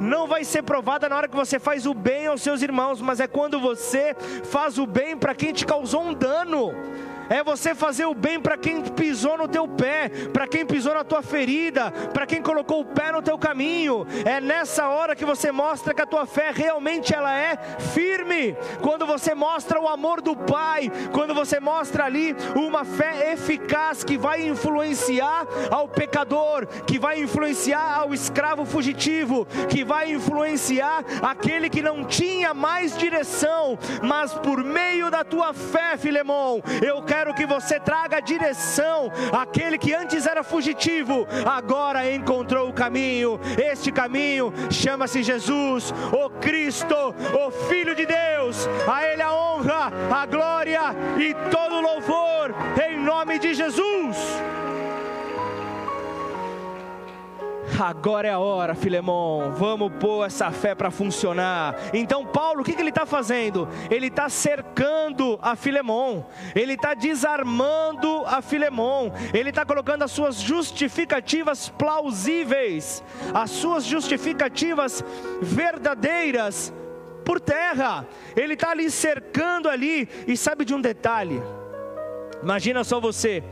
[0.00, 3.20] não vai ser provada na hora que você faz o bem aos seus irmãos, mas
[3.20, 6.74] é quando você faz o bem para quem te causou um dano
[7.32, 11.02] é você fazer o bem para quem pisou no teu pé, para quem pisou na
[11.02, 14.06] tua ferida, para quem colocou o pé no teu caminho.
[14.26, 17.56] É nessa hora que você mostra que a tua fé realmente ela é
[17.94, 18.54] firme.
[18.82, 24.18] Quando você mostra o amor do Pai, quando você mostra ali uma fé eficaz que
[24.18, 31.80] vai influenciar ao pecador, que vai influenciar ao escravo fugitivo, que vai influenciar aquele que
[31.80, 37.78] não tinha mais direção, mas por meio da tua fé, Filemão, eu quero que você
[37.78, 43.38] traga direção àquele que antes era fugitivo, agora encontrou o caminho.
[43.56, 48.68] Este caminho chama-se Jesus, o Cristo, o Filho de Deus.
[48.90, 50.80] A Ele a honra, a glória
[51.18, 52.54] e todo louvor,
[52.84, 54.16] em nome de Jesus.
[57.82, 59.54] Agora é a hora, Filemão.
[59.56, 61.74] Vamos pôr essa fé para funcionar.
[61.92, 63.68] Então, Paulo, o que, que ele está fazendo?
[63.90, 66.24] Ele está cercando a Filemão.
[66.54, 69.12] Ele está desarmando a Filemão.
[69.34, 73.02] Ele está colocando as suas justificativas plausíveis,
[73.34, 75.04] as suas justificativas
[75.40, 76.72] verdadeiras
[77.24, 78.06] por terra.
[78.36, 80.08] Ele está ali cercando ali.
[80.28, 81.42] E sabe de um detalhe?
[82.44, 83.42] Imagina só você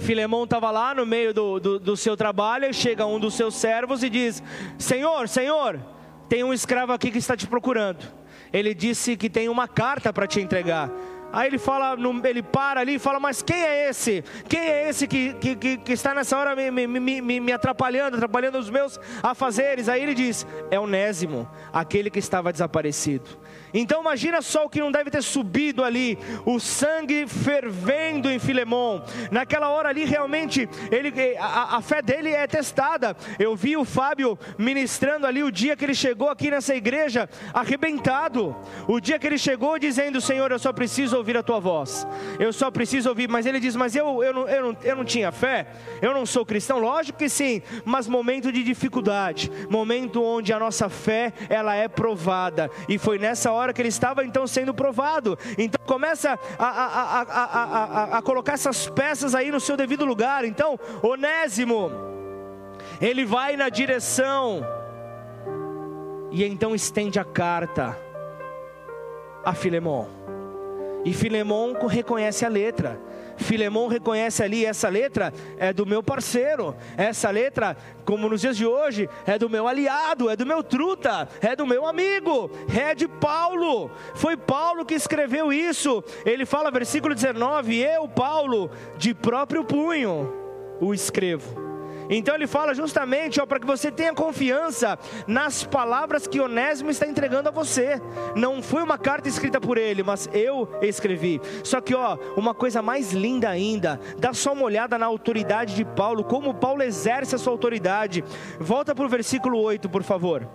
[0.00, 3.54] Filemão estava lá no meio do, do, do seu trabalho, e chega um dos seus
[3.54, 4.42] servos e diz:
[4.78, 5.80] Senhor, Senhor,
[6.28, 8.04] tem um escravo aqui que está te procurando.
[8.52, 10.90] Ele disse que tem uma carta para te entregar.
[11.32, 14.24] Aí ele fala, ele para ali e fala, mas quem é esse?
[14.48, 18.58] Quem é esse que, que, que, está nessa hora me, me, me, me, atrapalhando, atrapalhando
[18.58, 19.88] os meus afazeres?
[19.88, 23.30] Aí ele diz, é Onésimo, aquele que estava desaparecido.
[23.72, 29.04] Então imagina só o que não deve ter subido ali, o sangue fervendo em Filemão.
[29.30, 33.16] Naquela hora ali realmente ele, a, a, fé dele é testada.
[33.38, 38.56] Eu vi o Fábio ministrando ali o dia que ele chegou aqui nessa igreja arrebentado.
[38.88, 42.06] O dia que ele chegou dizendo: Senhor, eu só preciso ouvir a tua voz.
[42.38, 43.28] Eu só preciso ouvir.
[43.28, 45.66] Mas ele diz: Mas eu, eu, não, eu, não, eu não tinha fé.
[46.02, 46.78] Eu não sou cristão.
[46.78, 47.62] Lógico que sim.
[47.84, 52.70] Mas momento de dificuldade, momento onde a nossa fé ela é provada.
[52.88, 55.38] E foi nessa hora hora que ele estava então sendo provado.
[55.58, 60.44] Então começa a, a, a, a, colocar essas peças aí no seu devido lugar.
[60.44, 61.90] Então, Onésimo,
[63.00, 64.64] ele vai na direção
[66.30, 67.96] e então estende a carta
[69.44, 70.08] a Filemão.
[71.04, 73.00] E Filemão reconhece a letra.
[73.40, 78.66] Filemão reconhece ali, essa letra é do meu parceiro, essa letra, como nos dias de
[78.66, 83.08] hoje, é do meu aliado, é do meu truta, é do meu amigo, é de
[83.08, 83.90] Paulo.
[84.14, 86.02] Foi Paulo que escreveu isso.
[86.24, 90.32] Ele fala, versículo 19: Eu, Paulo, de próprio punho,
[90.80, 91.69] o escrevo.
[92.10, 97.48] Então ele fala justamente para que você tenha confiança nas palavras que Onésimo está entregando
[97.48, 98.02] a você.
[98.34, 101.40] Não foi uma carta escrita por ele, mas eu escrevi.
[101.62, 105.84] Só que ó, uma coisa mais linda ainda, dá só uma olhada na autoridade de
[105.84, 108.24] Paulo, como Paulo exerce a sua autoridade.
[108.58, 110.48] Volta para o versículo 8, por favor.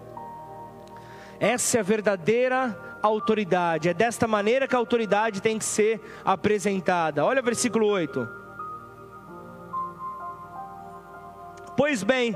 [1.40, 3.90] Essa é a verdadeira autoridade.
[3.90, 7.24] É desta maneira que a autoridade tem que ser apresentada.
[7.24, 8.45] Olha o versículo 8.
[11.78, 12.34] Pois bem,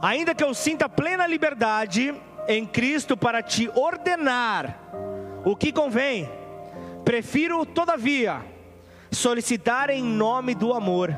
[0.00, 2.14] ainda que eu sinta plena liberdade
[2.48, 4.78] em Cristo para te ordenar
[5.44, 6.28] o que convém,
[7.04, 8.40] prefiro, todavia,
[9.10, 11.14] solicitar em nome do amor,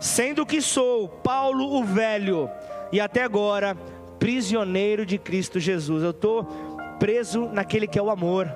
[0.00, 2.50] sendo que sou Paulo o velho
[2.90, 3.76] e até agora
[4.18, 6.02] prisioneiro de Cristo Jesus.
[6.02, 6.44] Eu estou
[6.98, 8.50] preso naquele que é o amor.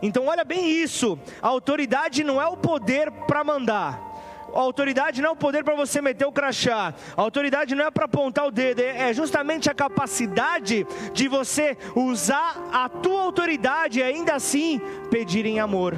[0.00, 4.09] Então, olha bem isso: a autoridade não é o poder para mandar
[4.54, 6.94] a autoridade não é o poder para você meter o crachá.
[7.16, 11.76] A autoridade não é para apontar o dedo, é, é justamente a capacidade de você
[11.94, 15.94] usar a tua autoridade e ainda assim pedir em amor.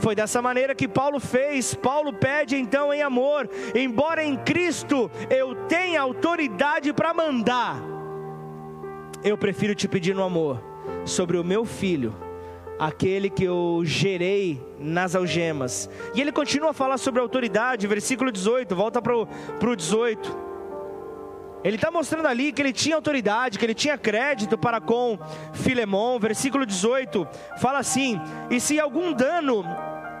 [0.00, 1.74] Foi dessa maneira que Paulo fez.
[1.74, 7.82] Paulo pede então em amor, embora em Cristo eu tenha autoridade para mandar,
[9.24, 10.62] eu prefiro te pedir no amor
[11.04, 12.14] sobre o meu filho,
[12.78, 15.90] aquele que eu gerei nas algemas.
[16.14, 20.48] E ele continua a falar sobre autoridade, versículo 18, volta para o 18.
[21.64, 25.18] Ele está mostrando ali que ele tinha autoridade, que ele tinha crédito para com
[25.52, 26.18] Filemão.
[26.18, 27.26] Versículo 18
[27.60, 29.64] fala assim: E se algum dano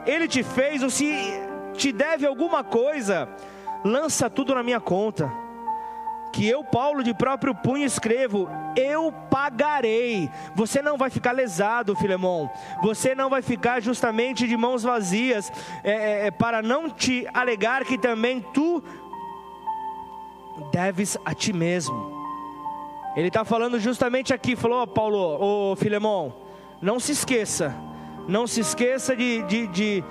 [0.04, 1.14] ele te fez, ou se
[1.74, 3.28] te deve alguma coisa,
[3.84, 5.47] lança tudo na minha conta
[6.38, 10.30] que eu, Paulo, de próprio punho escrevo, eu pagarei.
[10.54, 12.48] Você não vai ficar lesado, Filemão.
[12.80, 15.50] Você não vai ficar justamente de mãos vazias,
[15.82, 18.80] é, é, é, para não te alegar que também tu
[20.70, 22.16] deves a ti mesmo.
[23.16, 26.32] Ele está falando justamente aqui, falou, oh, Paulo, ô oh, Filemão,
[26.80, 27.74] não se esqueça,
[28.28, 30.04] não se esqueça de, de, de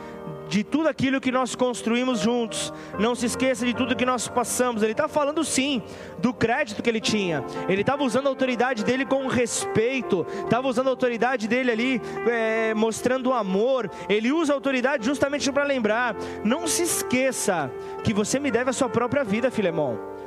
[0.48, 2.74] de tudo aquilo que nós construímos juntos.
[3.00, 4.82] Não se esqueça de tudo que nós passamos.
[4.82, 5.82] Ele está falando sim
[6.20, 7.44] do crédito que ele tinha.
[7.68, 10.26] Ele estava usando a autoridade dele com respeito.
[10.44, 13.90] Estava usando a autoridade dele ali, é, mostrando amor.
[14.10, 16.16] Ele usa a autoridade justamente para lembrar.
[16.44, 17.72] Não se esqueça
[18.04, 20.18] que você me deve a sua própria vida, Filemão.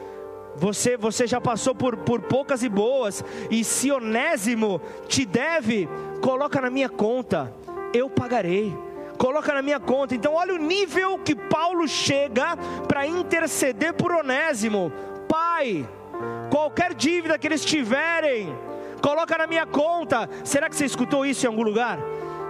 [0.56, 5.88] Você, você já passou por, por poucas e boas, e se Onésimo te deve,
[6.20, 7.54] coloca na minha conta,
[7.94, 8.76] eu pagarei
[9.20, 10.14] coloca na minha conta.
[10.14, 12.56] Então, olha o nível que Paulo chega
[12.88, 14.90] para interceder por Onésimo.
[15.28, 15.86] Pai,
[16.50, 18.48] qualquer dívida que eles tiverem,
[19.02, 20.26] coloca na minha conta.
[20.42, 21.98] Será que você escutou isso em algum lugar?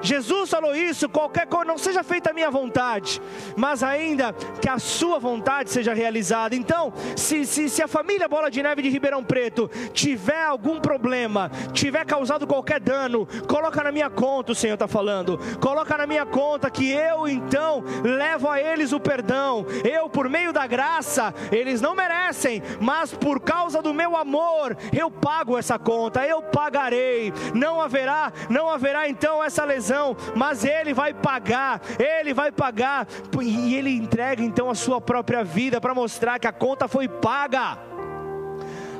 [0.03, 3.21] Jesus falou isso, qualquer coisa, não seja feita a minha vontade,
[3.57, 6.55] mas ainda que a sua vontade seja realizada.
[6.55, 11.51] Então, se, se, se a família Bola de Neve de Ribeirão Preto tiver algum problema,
[11.73, 16.25] tiver causado qualquer dano, coloca na minha conta, o Senhor está falando, coloca na minha
[16.25, 21.81] conta que eu então levo a eles o perdão, eu por meio da graça, eles
[21.81, 27.81] não merecem, mas por causa do meu amor, eu pago essa conta, eu pagarei, não
[27.81, 29.90] haverá, não haverá então essa lesão
[30.35, 33.07] mas ele vai pagar, ele vai pagar,
[33.41, 37.79] e ele entrega então a sua própria vida para mostrar que a conta foi paga.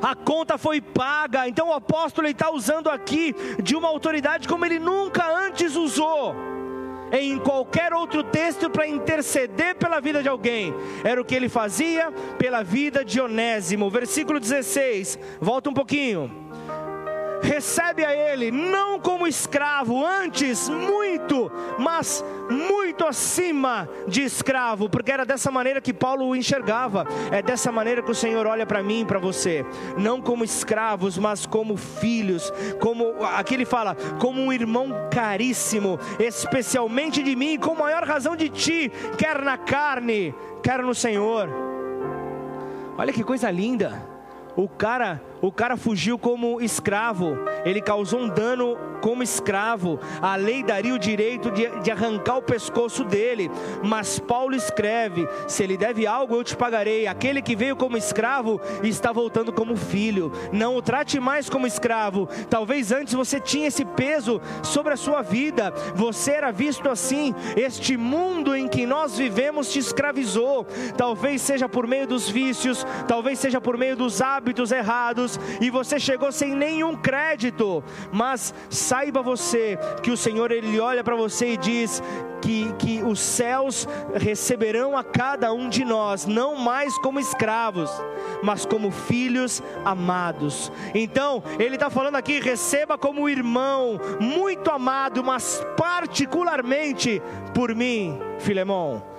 [0.03, 4.79] A conta foi paga, então o apóstolo está usando aqui de uma autoridade como ele
[4.79, 6.35] nunca antes usou
[7.13, 10.73] em qualquer outro texto para interceder pela vida de alguém.
[11.05, 13.91] Era o que ele fazia pela vida de Onésimo.
[13.91, 16.51] Versículo 16, volta um pouquinho
[17.43, 25.25] recebe a ele não como escravo, antes muito, mas muito acima de escravo, porque era
[25.25, 27.07] dessa maneira que Paulo o enxergava.
[27.31, 29.65] É dessa maneira que o Senhor olha para mim e para você,
[29.97, 37.23] não como escravos, mas como filhos, como aqui ele fala, como um irmão caríssimo, especialmente
[37.23, 41.49] de mim, com maior razão de ti, quer na carne, quer no Senhor.
[42.99, 44.07] Olha que coisa linda.
[44.57, 49.99] O cara o cara fugiu como escravo, ele causou um dano como escravo.
[50.21, 53.51] A lei daria o direito de, de, arrancar o pescoço dele,
[53.83, 57.07] mas Paulo escreve: se ele deve algo, eu te pagarei.
[57.07, 60.31] Aquele que veio como escravo está voltando como filho.
[60.53, 62.29] Não o trate mais como escravo.
[62.49, 67.35] Talvez antes você tinha esse peso sobre a sua vida, você era visto assim.
[67.57, 70.67] Este mundo em que nós vivemos te escravizou.
[70.97, 75.30] Talvez seja por meio dos vícios, talvez seja por meio dos hábitos errados
[75.61, 81.17] e você chegou sem nenhum crédito, mas saiba você que o Senhor ele olha para
[81.17, 82.03] você e diz
[82.41, 87.91] que, que os céus receberão a cada um de nós, não mais como escravos,
[88.43, 90.73] mas como filhos amados.
[90.95, 97.23] Então, ele está falando aqui: receba como irmão, muito amado, mas particularmente
[97.55, 99.11] por mim, Filemão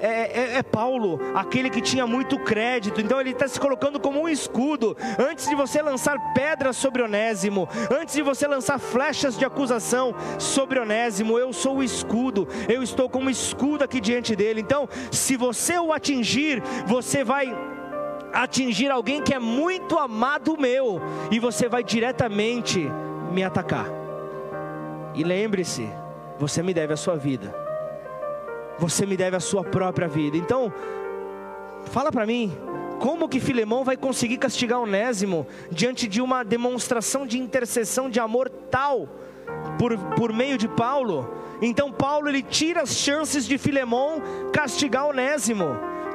[0.00, 4.20] é, é, é, Paulo, aquele que tinha muito crédito, então ele está se colocando como
[4.20, 4.96] um escudo.
[5.18, 10.78] Antes de você lançar pedras sobre Onésimo, antes de você lançar flechas de acusação sobre
[10.78, 14.60] Onésimo, eu sou o escudo, eu estou como escudo aqui diante dele.
[14.60, 17.52] Então, se você o atingir, você vai
[18.32, 22.88] atingir alguém que é muito amado meu, e você vai diretamente
[23.32, 23.86] me atacar.
[25.14, 25.88] E lembre-se,
[26.38, 27.67] você me deve a sua vida
[28.78, 30.36] você me deve a sua própria vida.
[30.36, 30.72] Então,
[31.86, 32.56] fala para mim,
[32.98, 38.48] como que Filemão vai conseguir castigar Onésimo diante de uma demonstração de intercessão de amor
[38.70, 39.08] tal
[39.78, 41.28] por, por meio de Paulo?
[41.60, 44.22] Então Paulo ele tira as chances de Filemão
[44.52, 45.66] castigar Onésimo.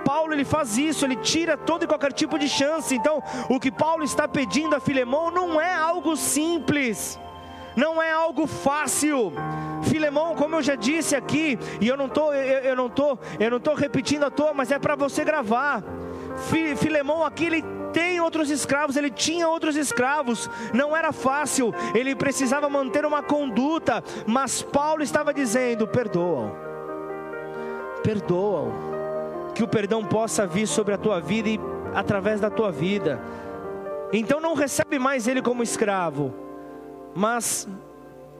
[0.06, 2.94] Paulo ele faz isso, ele tira todo e qualquer tipo de chance.
[2.94, 7.18] Então, o que Paulo está pedindo a Filemão não é algo simples
[7.76, 9.34] não é algo fácil.
[9.84, 13.52] Filemão, como eu já disse aqui, e eu não tô, eu, eu não tô, eu
[13.52, 15.84] não tô repetindo à toa, mas é para você gravar.
[16.78, 17.64] Filemão aqui ele
[17.94, 24.04] tem outros escravos, ele tinha outros escravos, não era fácil, ele precisava manter uma conduta,
[24.26, 26.52] mas Paulo estava dizendo: perdoa-o,
[28.02, 31.60] perdoa-o, que o perdão possa vir sobre a tua vida e
[31.94, 33.22] através da tua vida.
[34.12, 36.34] Então não recebe mais ele como escravo,
[37.16, 37.68] mas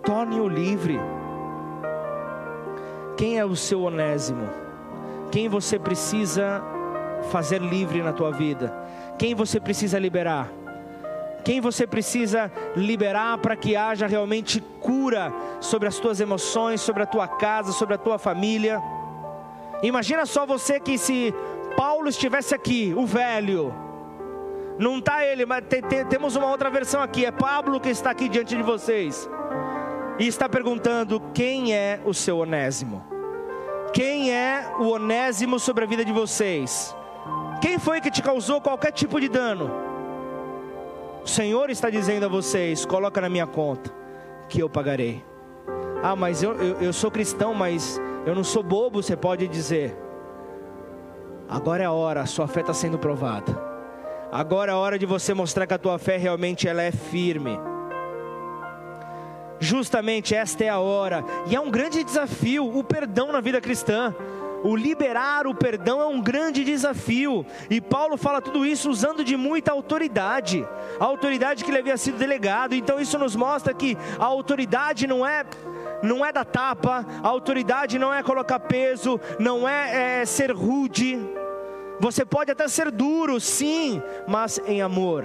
[0.04, 1.00] torne-o livre.
[3.18, 4.50] Quem é o seu onésimo?
[5.32, 6.62] Quem você precisa
[7.32, 8.74] fazer livre na tua vida?
[9.18, 10.52] Quem você precisa liberar?
[11.44, 17.06] Quem você precisa liberar para que haja realmente cura sobre as tuas emoções, sobre a
[17.06, 18.82] tua casa, sobre a tua família?
[19.82, 21.34] Imagina só você que se
[21.76, 23.74] Paulo estivesse aqui, o velho,
[24.80, 28.10] não está ele, mas tem, tem, temos uma outra versão aqui, é Pablo que está
[28.10, 29.30] aqui diante de vocês
[30.20, 33.04] e está perguntando: quem é o seu onésimo?
[33.94, 36.96] Quem é o onésimo sobre a vida de vocês?
[37.62, 39.72] Quem foi que te causou qualquer tipo de dano?
[41.24, 43.94] O Senhor está dizendo a vocês: coloca na minha conta,
[44.50, 45.24] que eu pagarei.
[46.02, 49.96] Ah, mas eu, eu, eu sou cristão, mas eu não sou bobo, você pode dizer.
[51.48, 53.73] Agora é a hora, sua fé está sendo provada.
[54.34, 57.56] Agora é a hora de você mostrar que a tua fé realmente ela é firme.
[59.60, 64.12] Justamente esta é a hora, e é um grande desafio o perdão na vida cristã.
[64.64, 69.38] O liberar o perdão é um grande desafio, e Paulo fala tudo isso usando de
[69.38, 70.68] muita autoridade,
[71.00, 72.74] a autoridade que lhe havia sido delegado.
[72.74, 75.46] Então isso nos mostra que a autoridade não é
[76.02, 81.43] não é da tapa, a autoridade não é colocar peso, não é, é ser rude.
[82.04, 85.24] Você pode até ser duro, sim, mas em amor.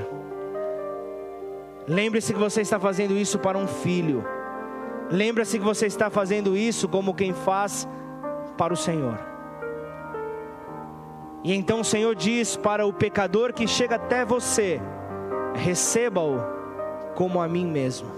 [1.88, 4.24] Lembre-se que você está fazendo isso para um filho.
[5.10, 7.88] Lembre-se que você está fazendo isso como quem faz
[8.56, 9.18] para o Senhor.
[11.42, 14.80] E então o Senhor diz para o pecador que chega até você:
[15.56, 16.38] receba-o
[17.16, 18.08] como a mim mesmo.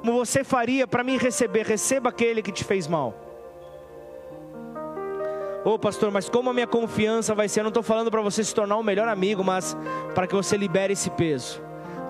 [0.00, 1.64] Como você faria para me receber?
[1.64, 3.14] Receba aquele que te fez mal.
[5.64, 7.60] Ô oh, pastor, mas como a minha confiança vai ser?
[7.60, 9.76] Eu não estou falando para você se tornar um melhor amigo, mas
[10.14, 11.60] para que você libere esse peso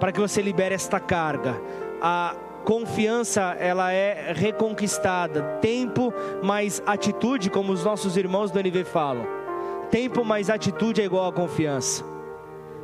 [0.01, 1.61] para que você libere esta carga.
[2.01, 2.34] A
[2.64, 9.26] confiança ela é reconquistada, tempo mais atitude, como os nossos irmãos do NV falam.
[9.90, 12.10] Tempo mais atitude é igual a confiança.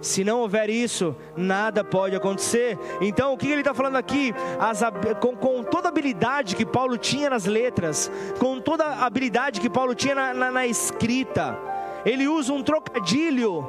[0.01, 2.79] Se não houver isso, nada pode acontecer.
[3.01, 4.35] Então, o que ele está falando aqui?
[4.59, 4.81] As,
[5.21, 9.71] com, com, toda a habilidade que Paulo tinha nas letras, com toda a habilidade que
[9.71, 11.59] Paulo tinha na, na, na escrita,
[12.05, 13.67] ele usa um trocadilho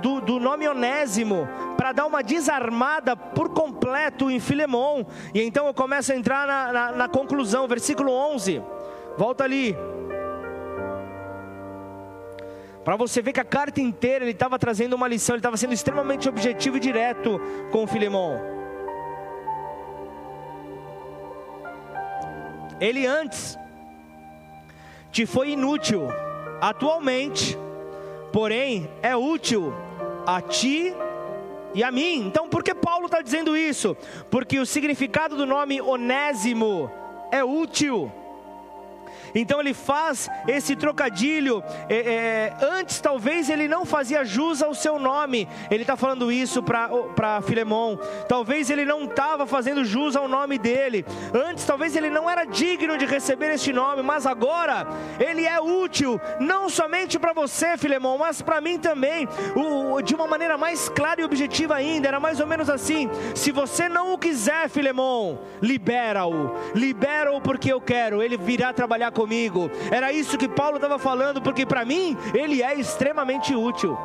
[0.00, 5.06] do, do nome Onésimo para dar uma desarmada por completo em Filemão.
[5.34, 8.62] E então eu começo a entrar na, na, na conclusão, versículo 11.
[9.16, 9.76] Volta ali.
[12.84, 15.72] Para você ver que a carta inteira ele estava trazendo uma lição, ele estava sendo
[15.72, 18.40] extremamente objetivo e direto com Filemão.
[22.80, 23.58] Ele antes
[25.10, 26.08] te foi inútil,
[26.60, 27.56] atualmente
[28.32, 29.72] porém é útil
[30.26, 30.92] a ti
[31.72, 32.26] e a mim.
[32.26, 33.96] Então, por que Paulo está dizendo isso?
[34.28, 36.90] Porque o significado do nome Onésimo
[37.30, 38.12] é útil.
[39.34, 41.62] Então ele faz esse trocadilho.
[41.88, 45.48] É, é, antes, talvez ele não fazia jus ao seu nome.
[45.70, 47.98] Ele está falando isso para Filemão.
[48.28, 51.04] Talvez ele não estava fazendo jus ao nome dele.
[51.34, 54.02] Antes, talvez ele não era digno de receber este nome.
[54.02, 54.86] Mas agora,
[55.18, 59.26] ele é útil, não somente para você, Filemão, mas para mim também.
[59.56, 62.06] O, de uma maneira mais clara e objetiva ainda.
[62.06, 66.54] Era mais ou menos assim: se você não o quiser, Filemão, libera-o.
[66.74, 68.22] Libera-o porque eu quero.
[68.22, 69.70] Ele virá trabalhar comigo comigo.
[69.90, 73.96] Era isso que Paulo estava falando, porque para mim ele é extremamente útil.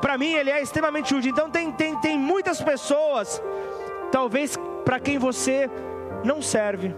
[0.00, 1.30] Para mim ele é extremamente útil.
[1.30, 3.42] Então tem, tem, tem muitas pessoas,
[4.12, 5.68] talvez para quem você
[6.24, 6.94] não serve.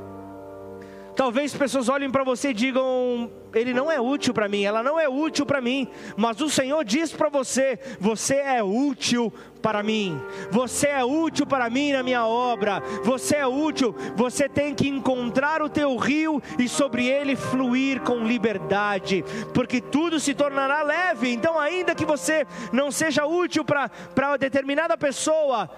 [1.16, 4.99] Talvez pessoas olhem para você e digam: ele não é útil para mim, ela não
[4.99, 10.21] é útil para mim, mas o Senhor diz para você: você é útil para mim,
[10.51, 15.63] você é útil para mim na minha obra, você é útil, você tem que encontrar
[15.63, 19.25] o teu rio e sobre ele fluir com liberdade,
[19.55, 21.33] porque tudo se tornará leve.
[21.33, 25.71] Então, ainda que você não seja útil para determinada pessoa,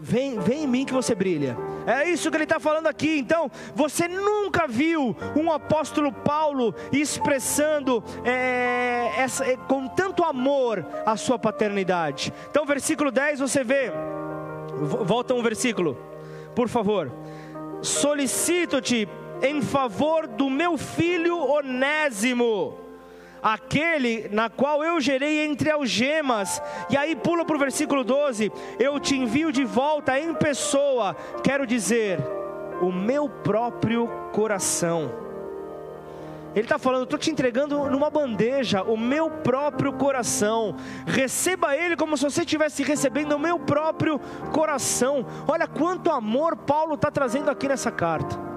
[0.00, 1.56] vem, vem em mim que você brilha.
[1.86, 3.18] É isso que ele está falando aqui.
[3.18, 11.16] Então, você nunca viu um apóstolo Paulo expressando é, essa, é, com tanto amor a
[11.16, 12.32] sua paternidade.
[12.50, 13.92] Então, versículo 10 você vê.
[15.04, 15.96] Volta um versículo,
[16.54, 17.12] por favor.
[17.82, 19.08] Solicito-te
[19.42, 22.79] em favor do meu filho Onésimo
[23.42, 26.62] aquele na qual eu gerei entre algemas.
[26.88, 31.66] E aí pula para o versículo 12: Eu te envio de volta em pessoa, quero
[31.66, 32.18] dizer,
[32.80, 35.30] o meu próprio coração.
[36.52, 40.74] Ele está falando, estou te entregando numa bandeja o meu próprio coração.
[41.06, 44.18] Receba ele como se você estivesse recebendo o meu próprio
[44.52, 45.24] coração.
[45.46, 48.49] Olha quanto amor Paulo está trazendo aqui nessa carta.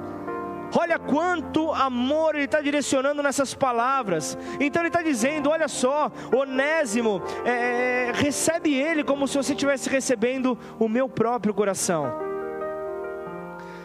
[0.75, 4.37] Olha quanto amor ele está direcionando nessas palavras.
[4.59, 9.89] Então ele está dizendo: olha só, Onésimo, é, é, recebe ele como se você estivesse
[9.89, 12.11] recebendo o meu próprio coração.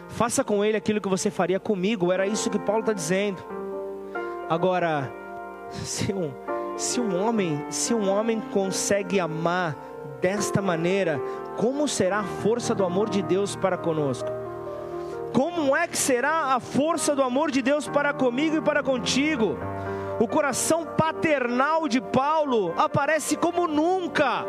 [0.09, 2.11] Faça com ele aquilo que você faria comigo.
[2.11, 3.43] Era isso que Paulo está dizendo.
[4.49, 5.13] Agora,
[5.69, 6.33] se um,
[6.75, 9.75] se um homem, se um homem consegue amar
[10.19, 11.21] desta maneira,
[11.55, 14.38] como será a força do amor de Deus para conosco?
[15.33, 19.57] Como é que será a força do amor de Deus para comigo e para contigo?
[20.19, 24.43] O coração paternal de Paulo aparece como nunca,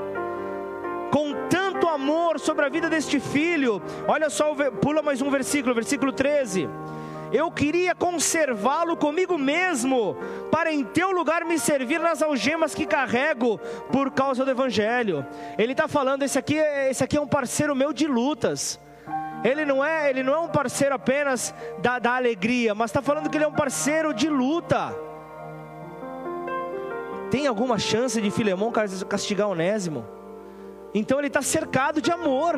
[1.13, 3.81] com tanto amor sobre a vida deste filho.
[4.09, 6.69] Olha só, pula mais um versículo, versículo 13.
[7.33, 10.17] Eu queria conservá-lo comigo mesmo,
[10.51, 13.59] para em teu lugar me servir nas algemas que carrego
[13.93, 15.25] por causa do Evangelho.
[15.57, 18.81] Ele está falando: esse aqui, esse aqui é um parceiro meu de lutas.
[19.43, 23.31] Ele não é, ele não é um parceiro apenas da, da alegria, mas está falando
[23.31, 24.95] que ele é um parceiro de luta.
[27.31, 28.73] Tem alguma chance de Filemão
[29.09, 30.20] castigar Onésimo?
[30.95, 32.57] Então ele está cercado de amor.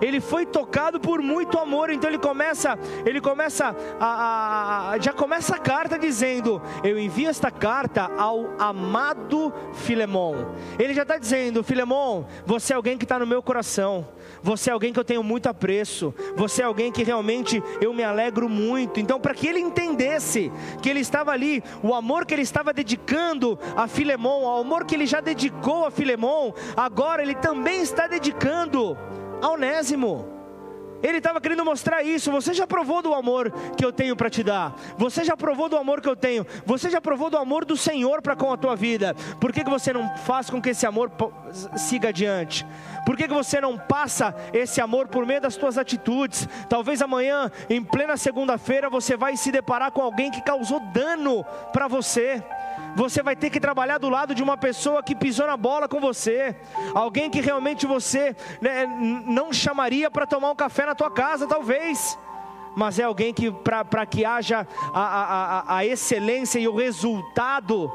[0.00, 5.12] Ele foi tocado por muito amor, então ele começa, ele começa a, a, a já
[5.12, 10.54] começa a carta dizendo: Eu envio esta carta ao amado Filemão.
[10.78, 14.06] Ele já está dizendo: Filemão, você é alguém que está no meu coração.
[14.42, 16.14] Você é alguém que eu tenho muito apreço.
[16.36, 19.00] Você é alguém que realmente eu me alegro muito.
[19.00, 23.58] Então, para que ele entendesse que ele estava ali, o amor que ele estava dedicando
[23.76, 28.96] a Filemão, o amor que ele já dedicou a Filemão, agora ele também está dedicando
[29.40, 30.38] a Onésimo.
[31.02, 32.30] Ele estava querendo mostrar isso.
[32.32, 34.74] Você já provou do amor que eu tenho para te dar.
[34.96, 36.44] Você já provou do amor que eu tenho.
[36.66, 39.14] Você já provou do amor do Senhor para com a tua vida.
[39.40, 41.10] Por que, que você não faz com que esse amor
[41.76, 42.66] siga adiante?
[43.06, 46.48] Por que, que você não passa esse amor por meio das tuas atitudes?
[46.68, 51.86] Talvez amanhã, em plena segunda-feira, você vai se deparar com alguém que causou dano para
[51.86, 52.42] você.
[52.98, 56.00] Você vai ter que trabalhar do lado de uma pessoa que pisou na bola com
[56.00, 56.56] você,
[56.92, 58.86] alguém que realmente você né,
[59.24, 62.18] não chamaria para tomar um café na tua casa, talvez
[62.76, 67.90] mas é alguém que, para que haja a, a, a, excelência e o resultado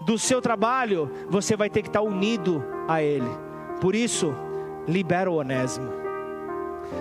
[0.00, 3.30] do seu trabalho, você vai ter que estar unido a Ele.
[3.80, 4.34] Por isso,
[4.86, 5.90] libera o onésimo,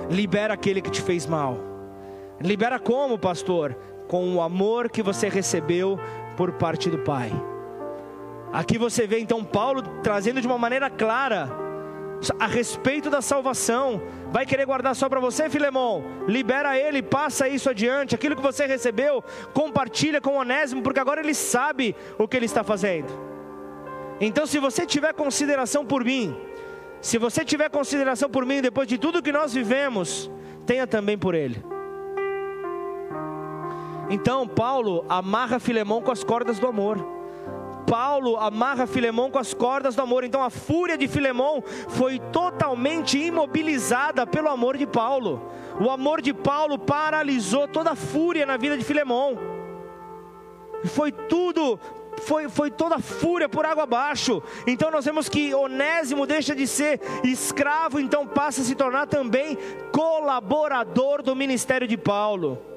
[0.09, 1.57] libera aquele que te fez mal.
[2.39, 3.75] Libera como, pastor?
[4.07, 5.99] Com o amor que você recebeu
[6.39, 7.29] por parte do Pai.
[8.53, 11.49] Aqui você vê então Paulo trazendo de uma maneira clara
[12.39, 14.01] a respeito da salvação.
[14.31, 16.01] Vai querer guardar só para você, Filemão?
[16.29, 18.15] Libera ele, passa isso adiante.
[18.15, 19.21] Aquilo que você recebeu,
[19.53, 23.11] compartilha com o Onésimo, porque agora ele sabe o que ele está fazendo.
[24.21, 26.33] Então, se você tiver consideração por mim,
[27.01, 30.31] se você tiver consideração por mim, depois de tudo que nós vivemos,
[30.65, 31.61] tenha também por ele.
[34.09, 36.97] Então Paulo amarra Filemão com as cordas do amor.
[37.89, 40.23] Paulo amarra Filemão com as cordas do amor.
[40.23, 45.41] Então a fúria de Filemão foi totalmente imobilizada pelo amor de Paulo.
[45.79, 49.37] O amor de Paulo paralisou toda a fúria na vida de Filemão.
[50.85, 51.79] Foi tudo,
[52.21, 54.41] foi, foi toda a fúria por água abaixo.
[54.67, 59.57] Então nós vemos que Onésimo deixa de ser escravo, então passa a se tornar também
[59.91, 62.68] colaborador do ministério de Paulo.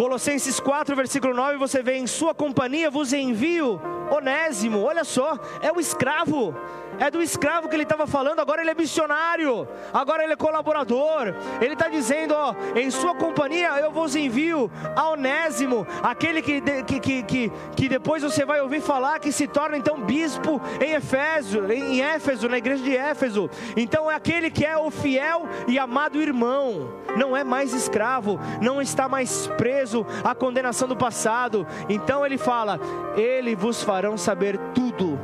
[0.00, 3.78] Colossenses 4, versículo 9, você vê: Em sua companhia vos envio
[4.10, 6.54] Onésimo, olha só, é o escravo
[7.00, 11.34] é do escravo que ele estava falando, agora ele é missionário, agora ele é colaborador.
[11.58, 17.00] Ele está dizendo: ó, em sua companhia eu vos envio a Onésimo, aquele que, que,
[17.00, 21.72] que, que, que depois você vai ouvir falar que se torna então bispo em Éfeso,
[21.72, 23.48] em Éfeso, na igreja de Éfeso.
[23.74, 28.80] Então é aquele que é o fiel e amado irmão, não é mais escravo, não
[28.80, 31.66] está mais preso à condenação do passado.
[31.88, 32.78] Então ele fala:
[33.16, 35.20] Ele vos farão saber tudo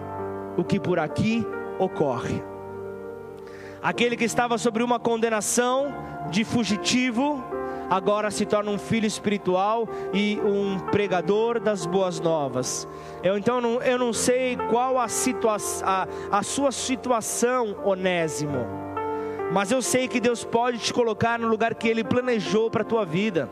[0.55, 1.47] o que por aqui
[1.79, 2.45] ocorre.
[3.83, 5.95] Aquele que estava sobre uma condenação
[6.31, 7.43] de fugitivo,
[7.89, 12.87] agora se torna um filho espiritual e um pregador das boas novas.
[13.23, 18.67] Eu então não, eu não sei qual a, situa a, a sua situação, Onésimo,
[19.53, 22.85] mas eu sei que Deus pode te colocar no lugar que Ele planejou para a
[22.85, 23.49] tua vida.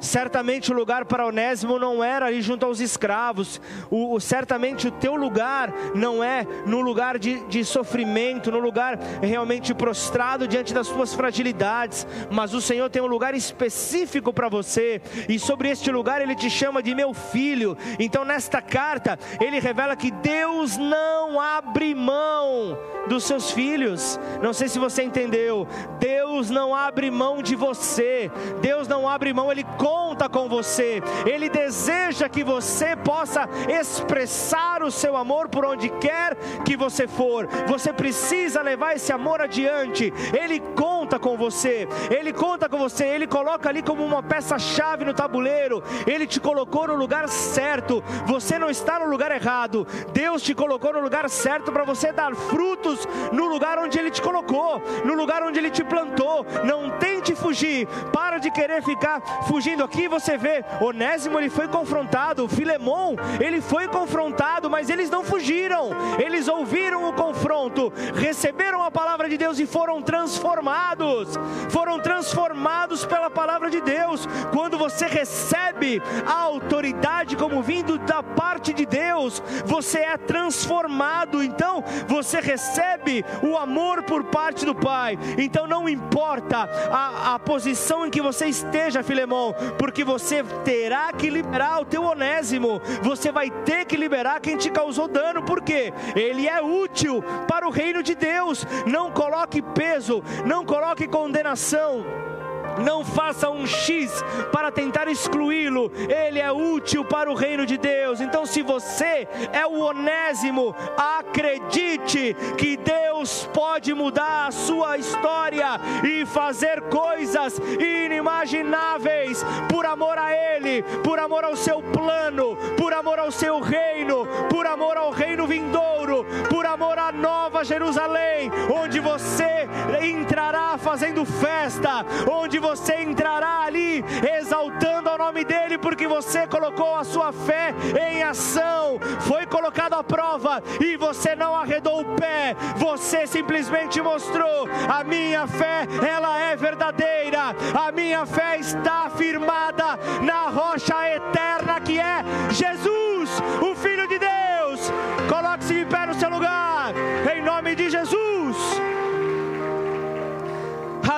[0.00, 3.60] Certamente o lugar para Onésimo não era ali junto aos escravos.
[3.90, 8.98] O, o, certamente o teu lugar não é no lugar de, de sofrimento, no lugar
[9.22, 12.06] realmente prostrado diante das tuas fragilidades.
[12.30, 15.00] Mas o Senhor tem um lugar específico para você.
[15.28, 17.76] E sobre este lugar Ele te chama de meu filho.
[17.98, 24.18] Então nesta carta Ele revela que Deus não abre mão dos seus filhos.
[24.42, 25.66] Não sei se você entendeu.
[25.98, 28.30] Deus não abre mão de você.
[28.60, 31.02] Deus não abre mão, Ele conta com você.
[31.26, 37.48] Ele deseja que você possa expressar o seu amor por onde quer que você for.
[37.66, 40.12] Você precisa levar esse amor adiante.
[40.32, 41.88] Ele conta com você.
[42.10, 43.04] Ele conta com você.
[43.04, 45.82] Ele coloca ali como uma peça-chave no tabuleiro.
[46.06, 48.02] Ele te colocou no lugar certo.
[48.26, 49.86] Você não está no lugar errado.
[50.12, 54.22] Deus te colocou no lugar certo para você dar frutos no lugar onde Ele te
[54.22, 56.44] colocou, no lugar onde Ele te plantou.
[56.64, 57.86] Não tente fugir.
[58.12, 60.08] Para de querer ficar fugindo aqui.
[60.08, 65.90] Você vê, Onésimo ele foi confrontado, Filemão ele foi confrontado, mas eles não fugiram.
[66.18, 67.09] Eles ouviram o
[67.50, 71.30] confronto, receberam a palavra de Deus e foram transformados.
[71.68, 74.26] Foram transformados pela palavra de Deus.
[74.52, 81.42] Quando você recebe a autoridade como vindo da parte de Deus, você é transformado.
[81.42, 85.18] Então, você recebe o amor por parte do Pai.
[85.36, 91.28] Então, não importa a, a posição em que você esteja, Filemão, porque você terá que
[91.28, 96.46] liberar o teu onésimo, você vai ter que liberar quem te causou dano, porque ele
[96.46, 98.66] é útil para o reino de Deus.
[98.86, 102.29] Não coloque peso, não coloque condenação
[102.78, 108.20] não faça um X para tentar excluí-lo, ele é útil para o reino de Deus.
[108.20, 116.24] Então, se você é o onésimo, acredite que Deus pode mudar a sua história e
[116.26, 123.30] fazer coisas inimagináveis por amor a Ele, por amor ao seu plano, por amor ao
[123.30, 129.68] seu reino, por amor ao reino vindouro, por amor à nova Jerusalém, onde você
[130.02, 134.04] entrará fazendo festa, onde você entrará ali
[134.38, 140.04] exaltando ao nome dEle, porque você colocou a sua fé em ação, foi colocado à
[140.04, 146.56] prova e você não arredou o pé, você simplesmente mostrou: a minha fé, ela é
[146.56, 153.30] verdadeira, a minha fé está firmada na rocha eterna que é Jesus,
[153.60, 154.92] o Filho de Deus.
[155.28, 156.92] Coloque-se de pé no seu lugar,
[157.34, 158.99] em nome de Jesus.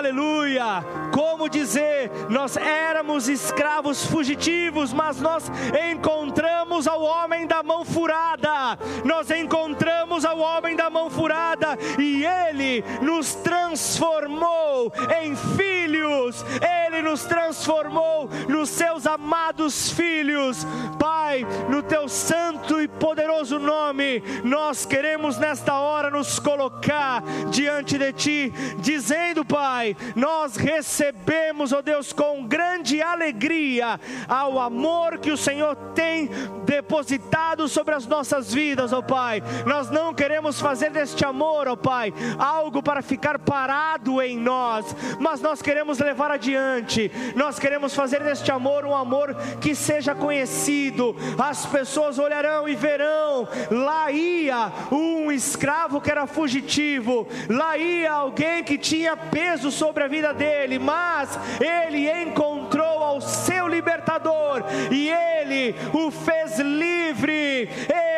[0.03, 0.85] Aleluia!
[1.13, 5.45] Como dizer, nós éramos escravos fugitivos, mas nós
[5.93, 8.77] encontramos ao homem da mão furada.
[9.05, 14.93] Nós encontramos ao homem da mão furada e ele nos transformou
[15.23, 16.45] em filhos.
[16.61, 20.67] Ele nos transformou nos seus amados filhos.
[20.99, 28.13] Pai, no teu santo e poderoso nome, nós queremos nesta hora nos colocar diante de
[28.13, 35.37] ti, dizendo, Pai, nós recebemos, ó oh Deus, com grande alegria ao amor que o
[35.37, 36.31] Senhor tem
[36.65, 39.43] depositado sobre as nossas vidas, ó oh Pai.
[39.67, 44.95] Nós não queremos fazer deste amor, ó oh Pai, algo para ficar parado em nós,
[45.19, 47.11] mas nós queremos levar adiante.
[47.35, 51.15] Nós queremos fazer deste amor um amor que seja conhecido.
[51.39, 53.49] As pessoas olharão e verão.
[53.71, 60.07] Lá ia um escravo que era fugitivo, lá ia alguém que tinha peso sobre a
[60.07, 64.63] vida dele, mas ele encontrou ao seu libertador
[64.93, 67.69] e ele o fez livre.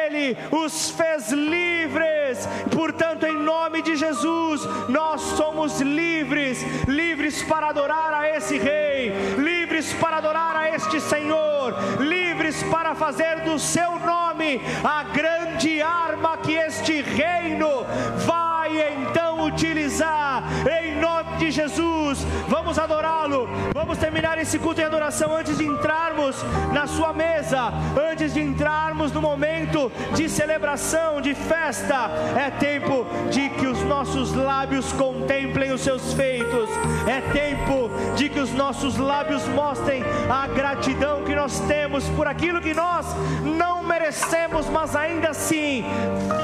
[0.05, 2.47] Ele os fez livres.
[2.71, 4.61] Portanto, em nome de Jesus,
[4.91, 11.75] nós somos livres, livres para adorar a esse rei, livres para adorar a este Senhor,
[11.99, 17.87] livres para fazer do seu nome a grande arma que este reino
[18.27, 20.45] vai então utilizar
[20.81, 22.25] em nome de Jesus.
[22.49, 23.49] Vamos adorá-lo.
[23.73, 26.37] Vamos terminar esse culto de adoração antes de entrarmos
[26.73, 27.73] na sua mesa,
[28.11, 32.11] antes de entrarmos no momento de celebração, de festa.
[32.37, 36.69] É tempo de que os nossos lábios contemplem os seus feitos.
[37.07, 42.61] É tempo de que os nossos lábios mostrem a gratidão que nós temos por aquilo
[42.61, 43.07] que nós
[43.43, 45.85] não merecemos, mas ainda assim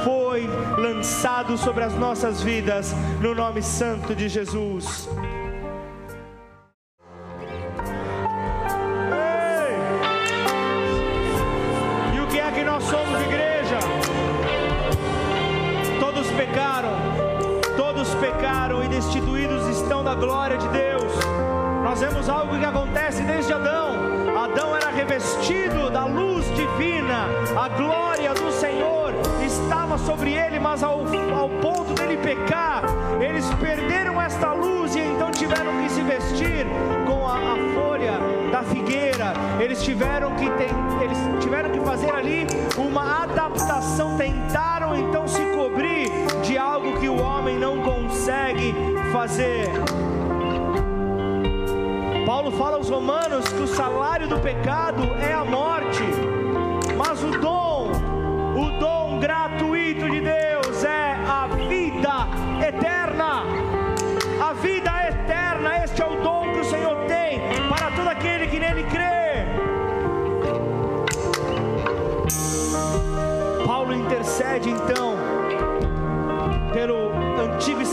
[0.05, 0.49] foi
[0.79, 2.90] lançado sobre as nossas vidas,
[3.21, 5.09] no nome santo de Jesus.
[12.15, 13.79] E o que é que nós somos, igreja?
[15.99, 16.97] Todos pecaram,
[17.77, 21.13] todos pecaram e destituídos estão da glória de Deus.
[21.83, 24.41] Nós vemos algo que acontece desde Adão.
[24.45, 27.27] Adão era revestido da luz divina,
[27.57, 29.00] a glória do Senhor
[29.91, 31.01] estava sobre ele, mas ao,
[31.35, 32.85] ao ponto dele pecar,
[33.21, 36.67] eles perderam esta luz e então tiveram que se vestir
[37.07, 38.13] com a, a folha
[38.53, 39.33] da figueira.
[39.59, 46.09] Eles tiveram que eles tiveram que fazer ali uma adaptação, tentaram então se cobrir
[46.43, 48.75] de algo que o homem não consegue
[49.13, 49.71] fazer.
[52.25, 56.05] Paulo fala aos Romanos que o salário do pecado é a morte,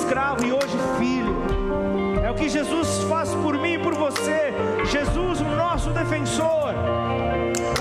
[0.07, 1.35] escravo e hoje filho
[2.23, 4.53] é o que Jesus faz por mim e por você.
[4.85, 6.73] Jesus, o nosso defensor.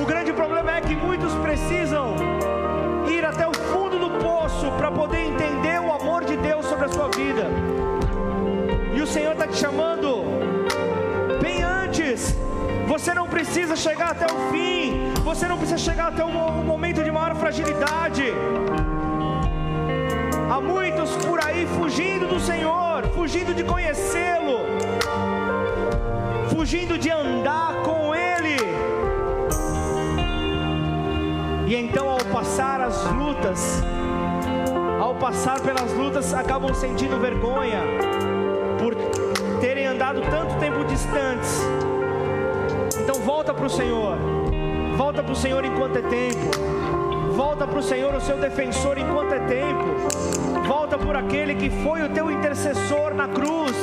[0.03, 2.16] O grande problema é que muitos precisam
[3.09, 6.89] ir até o fundo do poço para poder entender o amor de Deus sobre a
[6.89, 7.47] sua vida.
[8.93, 10.24] E o Senhor está te chamando
[11.41, 12.37] bem antes.
[12.89, 15.12] Você não precisa chegar até o fim.
[15.22, 16.31] Você não precisa chegar até o
[16.72, 18.35] momento de maior fragilidade.
[20.51, 24.66] Há muitos por aí fugindo do Senhor, fugindo de conhecê-lo,
[26.54, 28.57] fugindo de andar com Ele.
[31.66, 33.82] E então, ao passar as lutas,
[35.00, 37.80] ao passar pelas lutas, acabam sentindo vergonha
[38.78, 38.94] por
[39.61, 41.61] terem andado tanto tempo distantes.
[43.00, 44.18] Então, volta para o Senhor,
[44.96, 46.86] volta para o Senhor enquanto é tempo.
[47.34, 50.45] Volta para o Senhor, o seu defensor, enquanto é tempo.
[50.66, 53.76] Volta por aquele que foi o teu intercessor na cruz.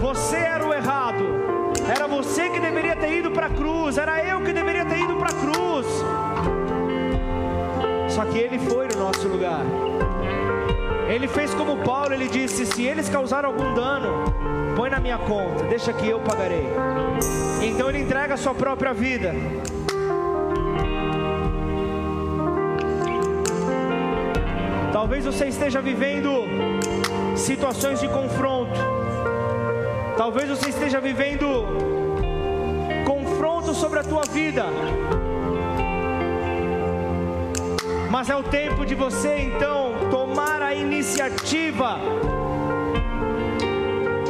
[0.00, 1.24] Você era o errado.
[1.88, 3.98] Era você que deveria ter ido para a cruz.
[3.98, 5.86] Era eu que deveria ter ido para a cruz.
[8.08, 9.60] Só que ele foi no nosso lugar.
[11.06, 14.24] Ele fez como Paulo, ele disse: Se eles causaram algum dano,
[14.74, 16.66] põe na minha conta, deixa que eu pagarei.
[17.62, 19.34] Então ele entrega a sua própria vida.
[25.06, 26.28] Talvez você esteja vivendo
[27.36, 28.72] situações de confronto.
[30.16, 31.46] Talvez você esteja vivendo
[33.06, 34.64] confronto sobre a tua vida.
[38.10, 42.00] Mas é o tempo de você então tomar a iniciativa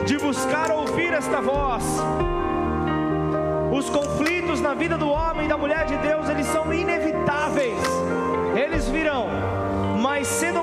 [0.05, 1.85] de buscar ouvir esta voz.
[3.72, 7.81] Os conflitos na vida do homem e da mulher de Deus, eles são inevitáveis.
[8.55, 9.27] Eles virão
[9.97, 10.62] mais cedo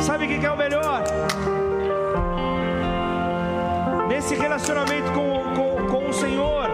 [0.00, 1.04] Sabe o que é o melhor?
[4.08, 6.68] Nesse relacionamento com, com, com o Senhor,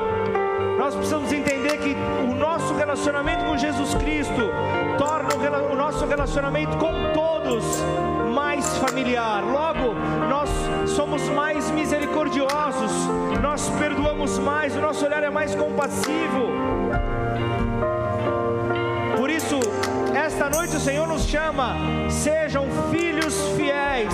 [0.78, 1.95] nós precisamos entender que
[2.30, 4.51] o nosso relacionamento com Jesus Cristo
[4.97, 5.34] torna
[5.70, 7.82] o nosso relacionamento com todos
[8.32, 9.42] mais familiar.
[9.42, 9.95] Logo,
[10.30, 10.49] nós
[10.88, 12.92] somos mais misericordiosos,
[13.42, 16.64] nós perdoamos mais, o nosso olhar é mais compassivo.
[20.35, 21.76] Esta noite o Senhor nos chama,
[22.11, 24.12] sejam filhos fiéis,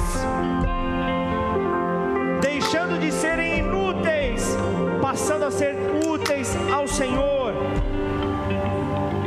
[2.42, 4.54] deixando de serem inúteis,
[5.00, 5.74] passando a ser
[6.06, 7.54] úteis ao Senhor,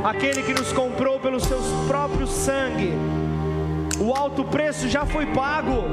[0.04, 2.94] aquele que nos comprou pelos seus próprios sangue.
[4.00, 5.86] O alto preço já foi pago.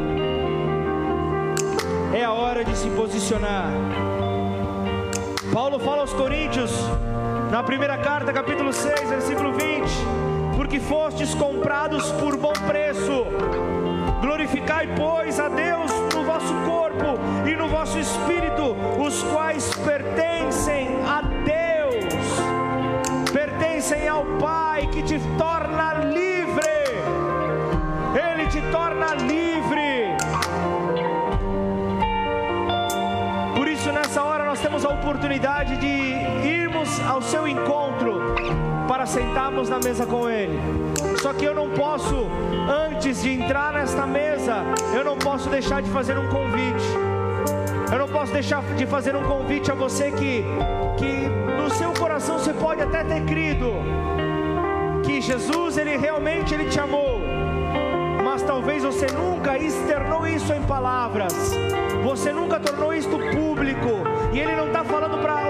[2.12, 3.70] É a hora de se posicionar.
[5.50, 6.70] Paulo fala aos Coríntios,
[7.50, 10.29] na primeira carta, capítulo 6, versículo 20:
[10.70, 13.26] Porque fostes comprados por bom preço,
[14.20, 21.22] glorificai, pois, a Deus no vosso corpo e no vosso espírito, os quais pertencem a
[21.22, 22.14] Deus,
[23.32, 26.62] pertencem ao Pai que te torna livre,
[28.14, 30.14] Ele te torna livre.
[33.56, 38.29] Por isso, nessa hora, nós temos a oportunidade de irmos ao seu encontro
[38.90, 40.58] para sentarmos na mesa com Ele.
[41.22, 42.26] Só que eu não posso,
[42.88, 46.84] antes de entrar nesta mesa, eu não posso deixar de fazer um convite.
[47.92, 50.44] Eu não posso deixar de fazer um convite a você que,
[50.98, 53.74] que no seu coração você pode até ter crido
[55.04, 57.20] que Jesus ele realmente ele te amou,
[58.24, 61.32] mas talvez você nunca externou isso em palavras,
[62.02, 63.88] você nunca tornou isto público,
[64.32, 65.49] e Ele não está falando para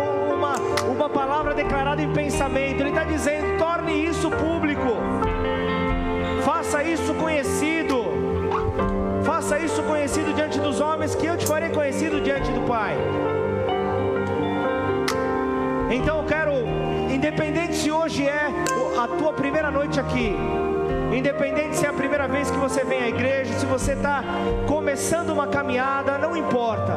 [1.63, 4.97] declarada em pensamento, Ele está dizendo: torne isso público.
[6.45, 7.97] Faça isso conhecido.
[9.23, 12.97] Faça isso conhecido diante dos homens, que eu te farei conhecido diante do Pai.
[15.91, 16.53] Então eu quero,
[17.11, 18.47] independente se hoje é
[18.99, 20.37] a tua primeira noite aqui,
[21.13, 24.23] independente se é a primeira vez que você vem à igreja, se você está
[24.67, 26.95] começando uma caminhada, não importa.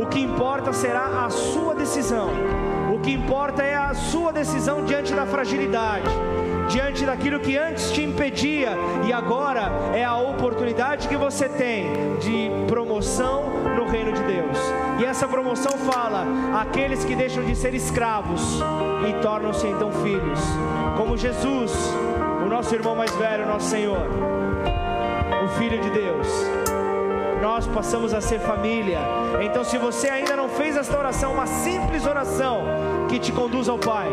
[0.00, 2.30] O que importa será a sua decisão.
[2.98, 6.08] O que importa é a sua decisão diante da fragilidade,
[6.68, 8.70] diante daquilo que antes te impedia
[9.06, 11.86] e agora é a oportunidade que você tem
[12.18, 13.44] de promoção
[13.76, 14.58] no reino de Deus.
[14.98, 16.26] E essa promoção fala:
[16.60, 18.60] aqueles que deixam de ser escravos
[19.08, 20.40] e tornam-se então filhos,
[20.96, 21.72] como Jesus,
[22.44, 24.08] o nosso irmão mais velho, nosso Senhor,
[25.44, 26.26] o Filho de Deus.
[27.40, 28.98] Nós passamos a ser família.
[29.40, 32.64] Então, se você ainda não fez esta oração, uma simples oração
[33.08, 34.08] que te conduz ao Pai.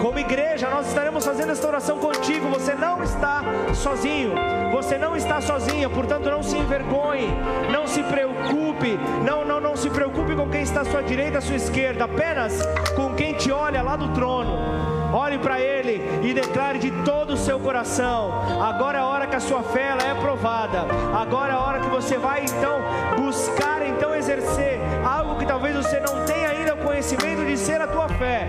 [0.00, 2.48] Como igreja, nós estaremos fazendo esta oração contigo.
[2.48, 3.42] Você não está
[3.74, 4.32] sozinho,
[4.72, 7.28] você não está sozinha, portanto, não se envergonhe,
[7.70, 11.40] não se preocupe, não, não, não se preocupe com quem está à sua direita, à
[11.42, 12.62] sua esquerda, apenas
[12.96, 14.67] com quem te olha lá do trono.
[15.12, 18.32] Olhe para Ele e declare de todo o seu coração.
[18.60, 20.84] Agora é a hora que a sua fé é provada.
[21.14, 22.78] Agora é a hora que você vai então
[23.16, 28.08] buscar, então exercer algo que talvez você não tenha ainda conhecimento de ser a tua
[28.08, 28.48] fé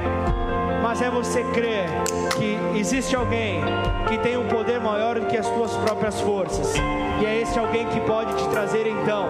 [0.90, 1.88] mas é você crer
[2.38, 3.62] que existe alguém
[4.08, 6.74] que tem um poder maior do que as tuas próprias forças,
[7.22, 9.28] e é esse alguém que pode te trazer então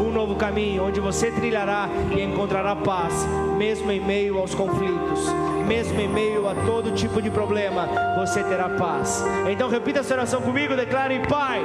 [0.00, 3.12] um novo caminho, onde você trilhará e encontrará paz,
[3.58, 5.26] mesmo em meio aos conflitos,
[5.70, 9.24] mesmo em meio a todo tipo de problema, você terá paz.
[9.48, 11.62] Então repita essa oração comigo, declare: Pai,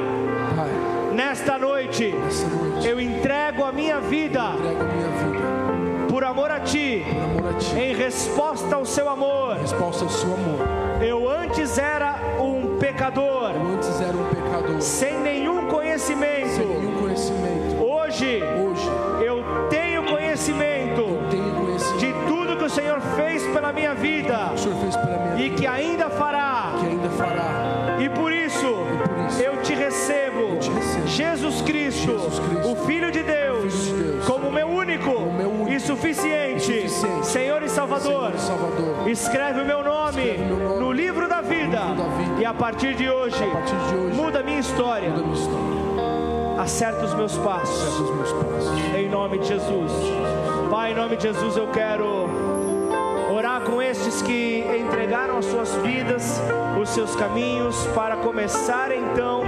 [0.55, 0.69] Pai
[1.11, 4.41] nesta, noite, nesta noite, eu entrego a minha vida.
[6.07, 7.75] Por amor a ti, amor a ti.
[7.75, 9.57] em resposta ao seu amor.
[9.57, 10.59] Resposta ao seu amor.
[11.01, 13.53] Eu antes era um pecador.
[13.55, 14.81] Eu antes era um pecador.
[14.81, 16.49] Sem nenhum conhecimento.
[16.49, 17.83] Sem nenhum conhecimento.
[17.83, 18.94] Hoje, hoje
[23.66, 24.51] pela minha vida.
[24.51, 25.55] Minha e vida.
[25.55, 26.74] que ainda fará.
[26.80, 27.97] Que ainda fará.
[27.99, 31.07] E por isso, e por isso eu, te recebo, eu te recebo.
[31.07, 35.49] Jesus Cristo, Jesus Cristo o Filho de Deus, Filho de Deus como meu único, meu
[35.49, 38.32] único e suficiente, e suficiente Senhor e Salvador.
[38.32, 39.09] Senhor Salvador.
[39.09, 42.41] Escreve o meu nome, meu nome no livro da vida, livro da vida.
[42.41, 45.09] e a partir de hoje, partir de hoje muda minha história.
[45.09, 46.61] Muda minha história.
[46.61, 47.82] Acerta os meus passos.
[47.82, 48.95] Acerta os meus passos.
[48.95, 49.91] Em nome de Jesus.
[50.70, 52.54] Pai, em nome de Jesus, eu quero
[53.36, 56.41] orar com estes que entregaram as suas vidas,
[56.81, 59.43] os seus caminhos, para começar então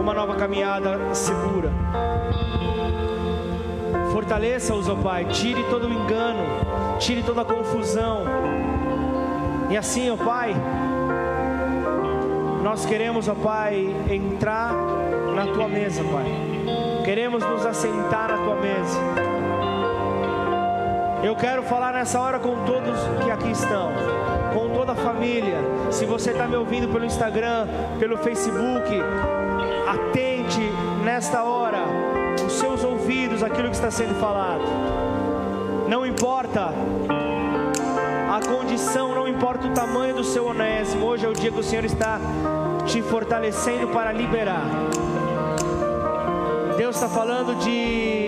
[0.00, 1.70] uma nova caminhada segura.
[4.10, 6.42] Fortaleça-os, ó Pai, tire todo o engano,
[6.98, 8.24] tire toda a confusão.
[9.68, 10.56] E assim, ó Pai,
[12.62, 14.72] nós queremos, ó Pai, entrar
[15.34, 16.24] na tua mesa, Pai.
[17.04, 19.29] Queremos nos assentar na tua mesa.
[21.22, 23.92] Eu quero falar nessa hora com todos que aqui estão,
[24.54, 25.58] com toda a família.
[25.90, 27.66] Se você está me ouvindo pelo Instagram,
[27.98, 28.88] pelo Facebook,
[29.86, 30.60] atente
[31.04, 31.84] nesta hora
[32.46, 34.62] os seus ouvidos aquilo que está sendo falado.
[35.88, 36.72] Não importa
[38.30, 41.04] a condição, não importa o tamanho do seu onésimo.
[41.04, 42.18] Hoje é o dia que o Senhor está
[42.86, 44.64] te fortalecendo para liberar.
[46.78, 48.19] Deus está falando de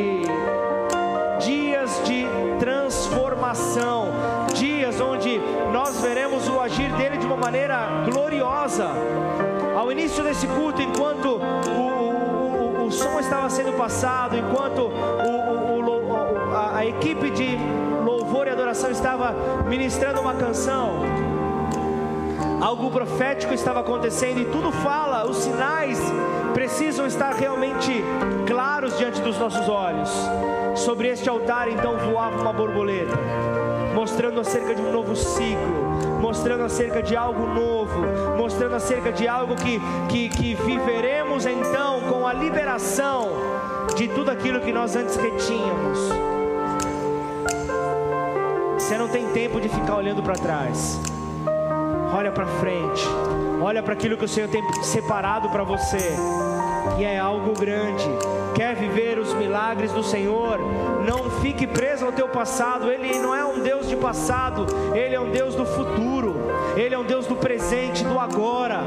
[6.72, 8.88] agir dele de uma maneira gloriosa.
[9.76, 14.90] Ao início desse culto, enquanto o, o, o, o som estava sendo passado, enquanto
[16.54, 17.58] a, a equipe de
[18.02, 19.34] louvor e adoração estava
[19.68, 21.00] ministrando uma canção,
[22.62, 26.00] algo profético estava acontecendo e tudo fala, os sinais
[26.54, 28.02] precisam estar realmente
[28.46, 30.10] claros diante dos nossos olhos.
[30.74, 33.14] Sobre este altar então voava uma borboleta,
[33.94, 38.00] mostrando acerca de um novo ciclo, mostrando acerca de algo novo,
[38.36, 43.30] mostrando acerca de algo que, que, que viveremos então com a liberação
[43.96, 45.98] de tudo aquilo que nós antes retínhamos.
[48.78, 51.00] Você não tem tempo de ficar olhando para trás.
[52.14, 53.06] Olha para frente.
[53.62, 56.14] Olha para aquilo que o Senhor tem separado para você.
[56.98, 58.08] E é algo grande.
[58.54, 60.58] Quer viver os milagres do Senhor?
[61.06, 62.90] Não fique preso ao teu passado.
[62.90, 66.36] Ele não é um Deus de passado, ele é um Deus do futuro.
[66.76, 68.80] Ele é um Deus do presente, do agora.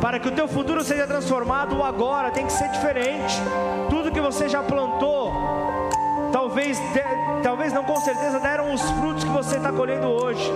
[0.00, 3.34] Para que o teu futuro seja transformado, o agora tem que ser diferente.
[3.88, 5.32] Tudo que você já plantou,
[6.32, 7.02] talvez, de,
[7.42, 10.50] talvez não com certeza deram os frutos que você está colhendo hoje.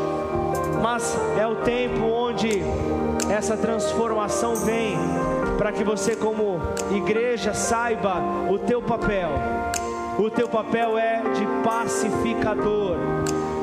[0.82, 2.62] mas é o tempo onde
[3.30, 4.98] essa transformação vem
[5.56, 8.16] para que você como igreja saiba
[8.50, 9.30] o teu papel.
[10.18, 12.96] O teu papel é de pacificador.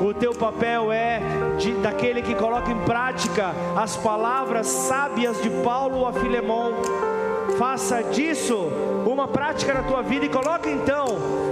[0.04, 1.20] O teu papel é
[1.58, 6.72] de, daquele que coloca em prática as palavras sábias de Paulo a Filemão.
[7.58, 8.68] Faça disso
[9.10, 11.06] uma prática na tua vida e coloque então,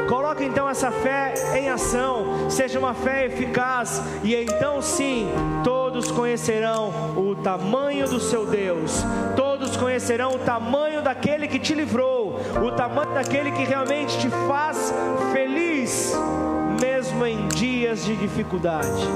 [0.09, 5.29] coloque então essa fé em ação, seja uma fé eficaz e então sim,
[5.65, 9.05] todos conhecerão o tamanho do seu Deus.
[9.37, 14.93] Todos conhecerão o tamanho daquele que te livrou, o tamanho daquele que realmente te faz
[15.33, 16.15] feliz
[16.81, 19.07] mesmo em dias de dificuldade.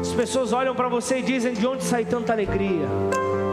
[0.00, 2.86] As pessoas olham para você e dizem: de onde sai tanta alegria?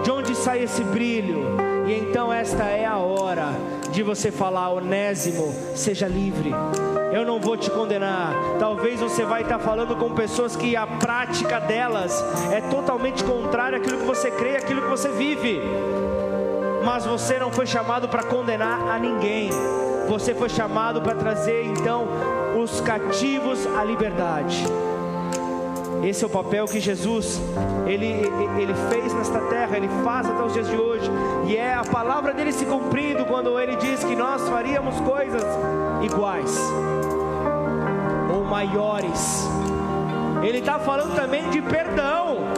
[0.03, 1.72] De onde sai esse brilho?
[1.86, 3.49] E então esta é a hora
[3.91, 6.51] de você falar, Onésimo, seja livre.
[7.11, 8.34] Eu não vou te condenar.
[8.57, 13.99] Talvez você vai estar falando com pessoas que a prática delas é totalmente contrária àquilo
[13.99, 15.61] que você crê, àquilo que você vive.
[16.84, 19.49] Mas você não foi chamado para condenar a ninguém.
[20.07, 22.07] Você foi chamado para trazer então
[22.61, 24.63] os cativos à liberdade.
[26.04, 27.41] Esse é o papel que Jesus
[27.88, 28.08] ele,
[28.60, 31.10] ele fez nesta terra, ele faz até os dias de hoje,
[31.47, 35.43] e é a palavra dele se cumprindo quando ele diz que nós faríamos coisas
[36.01, 36.60] iguais
[38.34, 39.47] ou maiores.
[40.43, 42.53] Ele está falando também de perdão.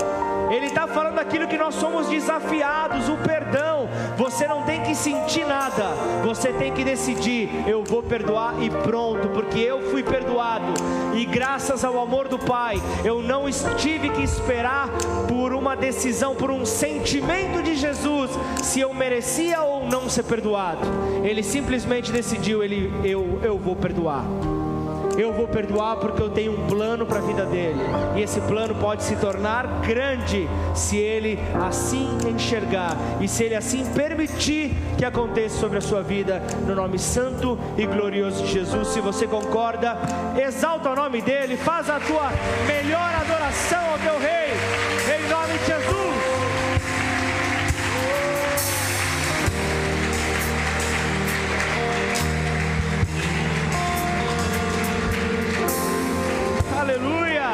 [0.56, 3.89] Ele está falando daquilo que nós somos desafiados, o perdão.
[4.16, 5.84] Você não tem que sentir nada,
[6.24, 10.74] você tem que decidir: eu vou perdoar e pronto, porque eu fui perdoado.
[11.14, 14.89] E graças ao amor do Pai, eu não tive que esperar
[15.28, 18.32] por uma decisão, por um sentimento de Jesus,
[18.64, 20.88] se eu merecia ou não ser perdoado.
[21.22, 24.24] Ele simplesmente decidiu: ele, eu, eu vou perdoar.
[25.18, 27.80] Eu vou perdoar porque eu tenho um plano para a vida dele.
[28.16, 33.86] E esse plano pode se tornar grande se ele assim enxergar e se ele assim
[33.93, 38.89] permitir que aconteça sobre a sua vida, no nome santo e glorioso de Jesus.
[38.89, 39.97] Se você concorda,
[40.38, 42.32] exalta o nome dele, faz a tua
[42.68, 44.51] melhor adoração ao teu rei,
[45.16, 46.05] em nome de Jesus.
[56.86, 57.49] Aleluia!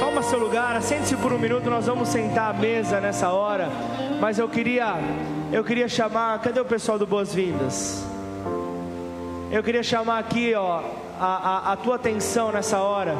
[0.00, 3.68] Toma seu lugar, sente-se por um minuto, nós vamos sentar à mesa nessa hora.
[4.18, 4.94] Mas eu queria,
[5.52, 8.02] eu queria chamar, cadê o pessoal do Boas-Vindas?
[9.50, 10.80] Eu queria chamar aqui, ó,
[11.20, 13.14] a, a, a tua atenção nessa hora.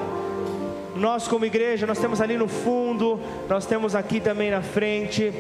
[0.96, 3.20] Nós como igreja, nós temos ali no fundo,
[3.50, 5.34] nós temos aqui também na frente,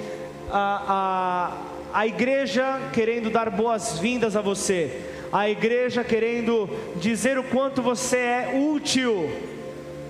[0.50, 1.52] a,
[1.94, 8.18] a, a igreja querendo dar boas-vindas a você a igreja querendo dizer o quanto você
[8.18, 9.30] é útil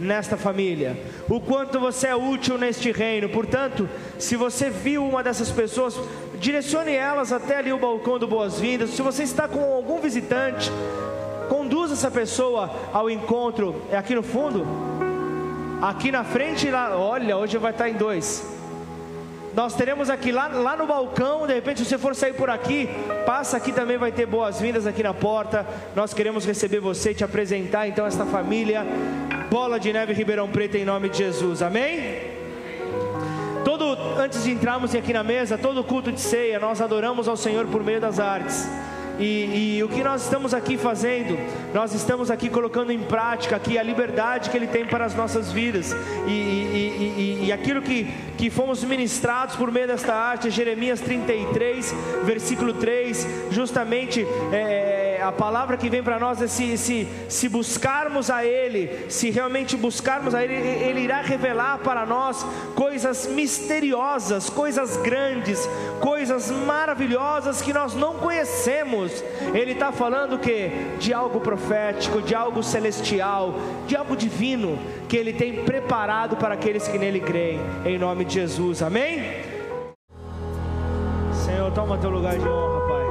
[0.01, 0.99] nesta família,
[1.29, 3.29] o quanto você é útil neste reino.
[3.29, 5.99] Portanto, se você viu uma dessas pessoas,
[6.41, 8.91] direcione elas até ali o balcão do Boas-Vindas.
[8.91, 10.71] Se você está com algum visitante,
[11.49, 13.81] conduza essa pessoa ao encontro.
[13.93, 14.67] É aqui no fundo?
[15.81, 18.45] Aqui na frente, lá, olha, hoje vai estar em dois.
[19.55, 22.89] Nós teremos aqui lá, lá no balcão, de repente, se você for sair por aqui,
[23.27, 25.67] passa aqui também, vai ter boas-vindas aqui na porta.
[25.95, 28.87] Nós queremos receber você te apresentar então esta família.
[29.51, 31.61] Bola de Neve Ribeirão Preto em nome de Jesus.
[31.61, 32.33] Amém?
[33.63, 37.67] Todo antes de entrarmos aqui na mesa, todo culto de ceia, nós adoramos ao Senhor
[37.67, 38.67] por meio das artes.
[39.23, 41.39] E, e, o que nós estamos aqui fazendo,
[41.73, 45.53] nós estamos aqui colocando em prática aqui a liberdade que Ele tem para as nossas
[45.53, 45.95] vidas.
[46.27, 51.95] E, e, e aquilo que, que fomos ministrados por meio desta arte, Jeremias 33,
[52.25, 58.31] versículo 3, justamente é, a palavra que vem para nós é se, se, se buscarmos
[58.31, 62.45] a Ele, se realmente buscarmos a Ele, Ele irá revelar para nós
[62.75, 65.69] coisas misteriosas, coisas grandes,
[66.01, 69.23] coisas maravilhosas que nós não conhecemos
[69.55, 73.55] ele está falando que de algo profético, de algo celestial,
[73.87, 78.35] de algo divino que ele tem preparado para aqueles que nele creem, em nome de
[78.35, 78.83] Jesus.
[78.83, 79.23] Amém?
[81.45, 83.02] Senhor, toma teu lugar de honra, Pai.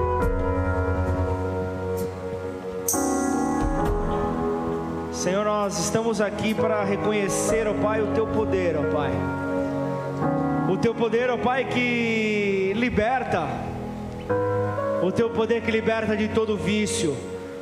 [5.22, 9.12] Senhor, nós estamos aqui para reconhecer, ó Pai, o teu poder, ó Pai.
[10.68, 13.48] O teu poder, ó Pai, que liberta
[15.04, 17.16] o teu poder que liberta de todo vício,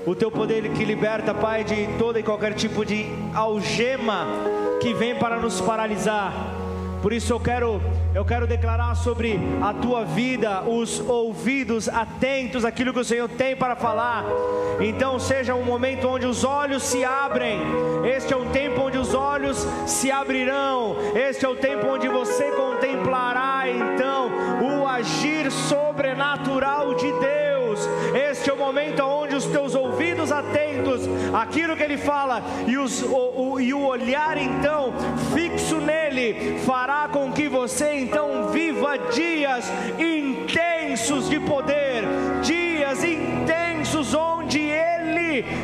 [0.06, 4.26] o teu poder que liberta, Pai, de todo e qualquer tipo de algema
[4.80, 6.32] que vem para nos paralisar.
[7.02, 7.82] Por isso eu quero,
[8.14, 13.56] eu quero declarar sobre a tua vida os ouvidos atentos àquilo que o Senhor tem
[13.56, 14.26] para falar.
[14.80, 17.60] Então seja um momento onde os olhos se abrem.
[18.04, 20.96] Este é um tempo onde os olhos se abrirão.
[21.16, 24.32] Este é o tempo onde você contemplará então
[24.62, 27.39] o agir sobrenatural de Deus.
[28.40, 31.02] Este é o momento onde os teus ouvidos atentos
[31.34, 34.94] àquilo que ele fala e, os, o, o, e o olhar então
[35.34, 41.89] fixo nele fará com que você então viva dias intensos de poder,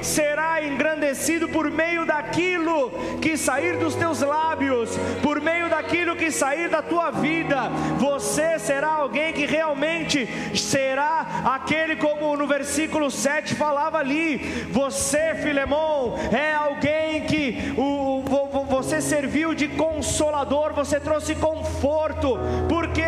[0.02, 2.92] será engrandecido por meio daquilo
[3.22, 7.70] que sair dos teus lábios, por meio daquilo que sair da tua vida.
[7.98, 14.38] Você será alguém que realmente será aquele, como no versículo 7 falava ali.
[14.72, 18.24] Você, Filemão, é alguém que o,
[18.70, 22.38] você serviu de consolador, você trouxe conforto,
[22.68, 23.04] porque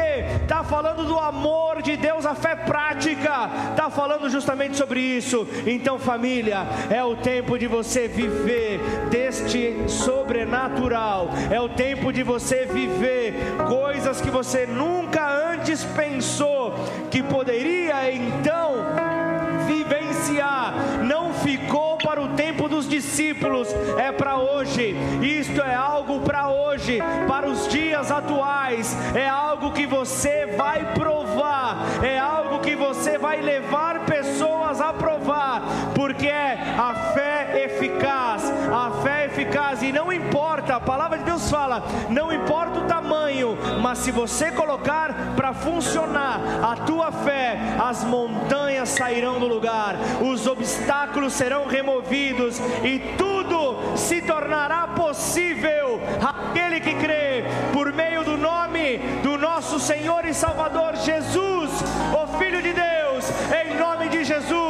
[0.57, 5.47] está falando do amor de Deus, a fé prática, está falando justamente sobre isso.
[5.67, 8.79] Então, família, é o tempo de você viver
[9.11, 13.35] deste sobrenatural, é o tempo de você viver
[13.67, 16.73] coisas que você nunca antes pensou
[17.11, 19.26] que poderia então
[19.67, 20.73] vivenciar,
[21.03, 23.67] não ficou para o tempo dos discípulos,
[23.97, 24.95] é para hoje.
[25.21, 31.77] Isto é algo para hoje, para os dias atuais, é algo que você vai provar,
[32.01, 35.61] é algo que você vai levar pessoas a provar,
[35.93, 41.49] porque é a fé eficaz, a fé eficaz, e não importa, a palavra de Deus
[41.49, 48.03] fala, não importa o tamanho, mas se você colocar para funcionar a tua fé, as
[48.03, 56.95] montanhas sairão do lugar, os obstáculos serão removidos e tudo se tornará possível aquele que
[56.95, 57.43] crê
[57.73, 61.71] por meio do nome do nosso Senhor e Salvador Jesus,
[62.13, 64.66] o Filho de Deus, em nome de Jesus.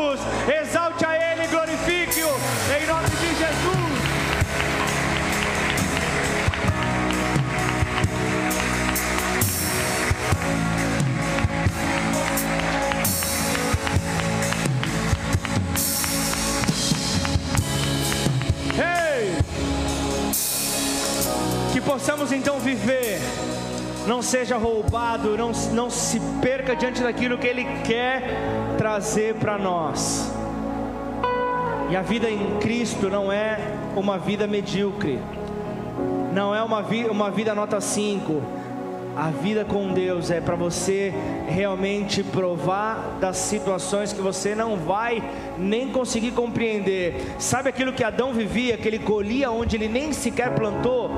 [21.73, 23.19] Que possamos então viver,
[24.07, 28.23] não seja roubado, não, não se perca diante daquilo que Ele quer
[28.77, 30.31] trazer para nós.
[31.89, 33.57] E a vida em Cristo não é
[33.95, 35.19] uma vida medíocre,
[36.33, 38.66] não é uma, vi, uma vida nota 5.
[39.19, 41.11] A vida com Deus é para você
[41.47, 45.23] realmente provar das situações que você não vai
[45.57, 47.25] nem conseguir compreender.
[47.39, 51.09] Sabe aquilo que Adão vivia, que ele colhia onde ele nem sequer plantou?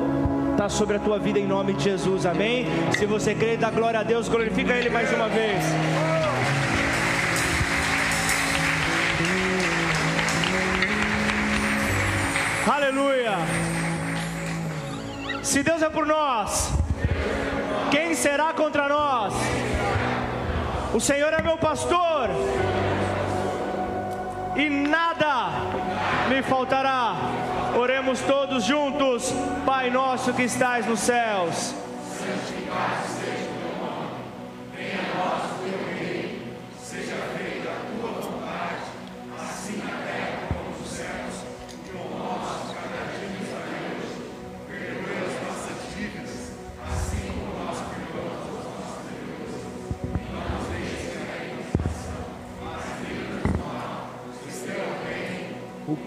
[0.53, 2.67] Está sobre a tua vida em nome de Jesus, amém?
[2.97, 5.61] Se você crê, dá glória a Deus, glorifica Ele mais uma vez.
[12.65, 13.33] Aleluia.
[15.43, 16.79] Se Deus é por nós,
[17.91, 19.33] quem será contra nós?
[20.93, 22.29] O Senhor é meu pastor,
[24.55, 25.51] e nada
[26.27, 27.15] me faltará.
[27.77, 29.33] Oremos todos juntos,
[29.65, 31.75] Pai nosso que estás nos céus.
[32.17, 34.09] Santificado seja o teu nome,
[34.75, 35.58] venha a nós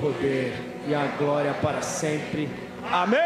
[0.03, 0.53] poder
[0.89, 2.51] e a glória para sempre.
[2.91, 3.21] Amém.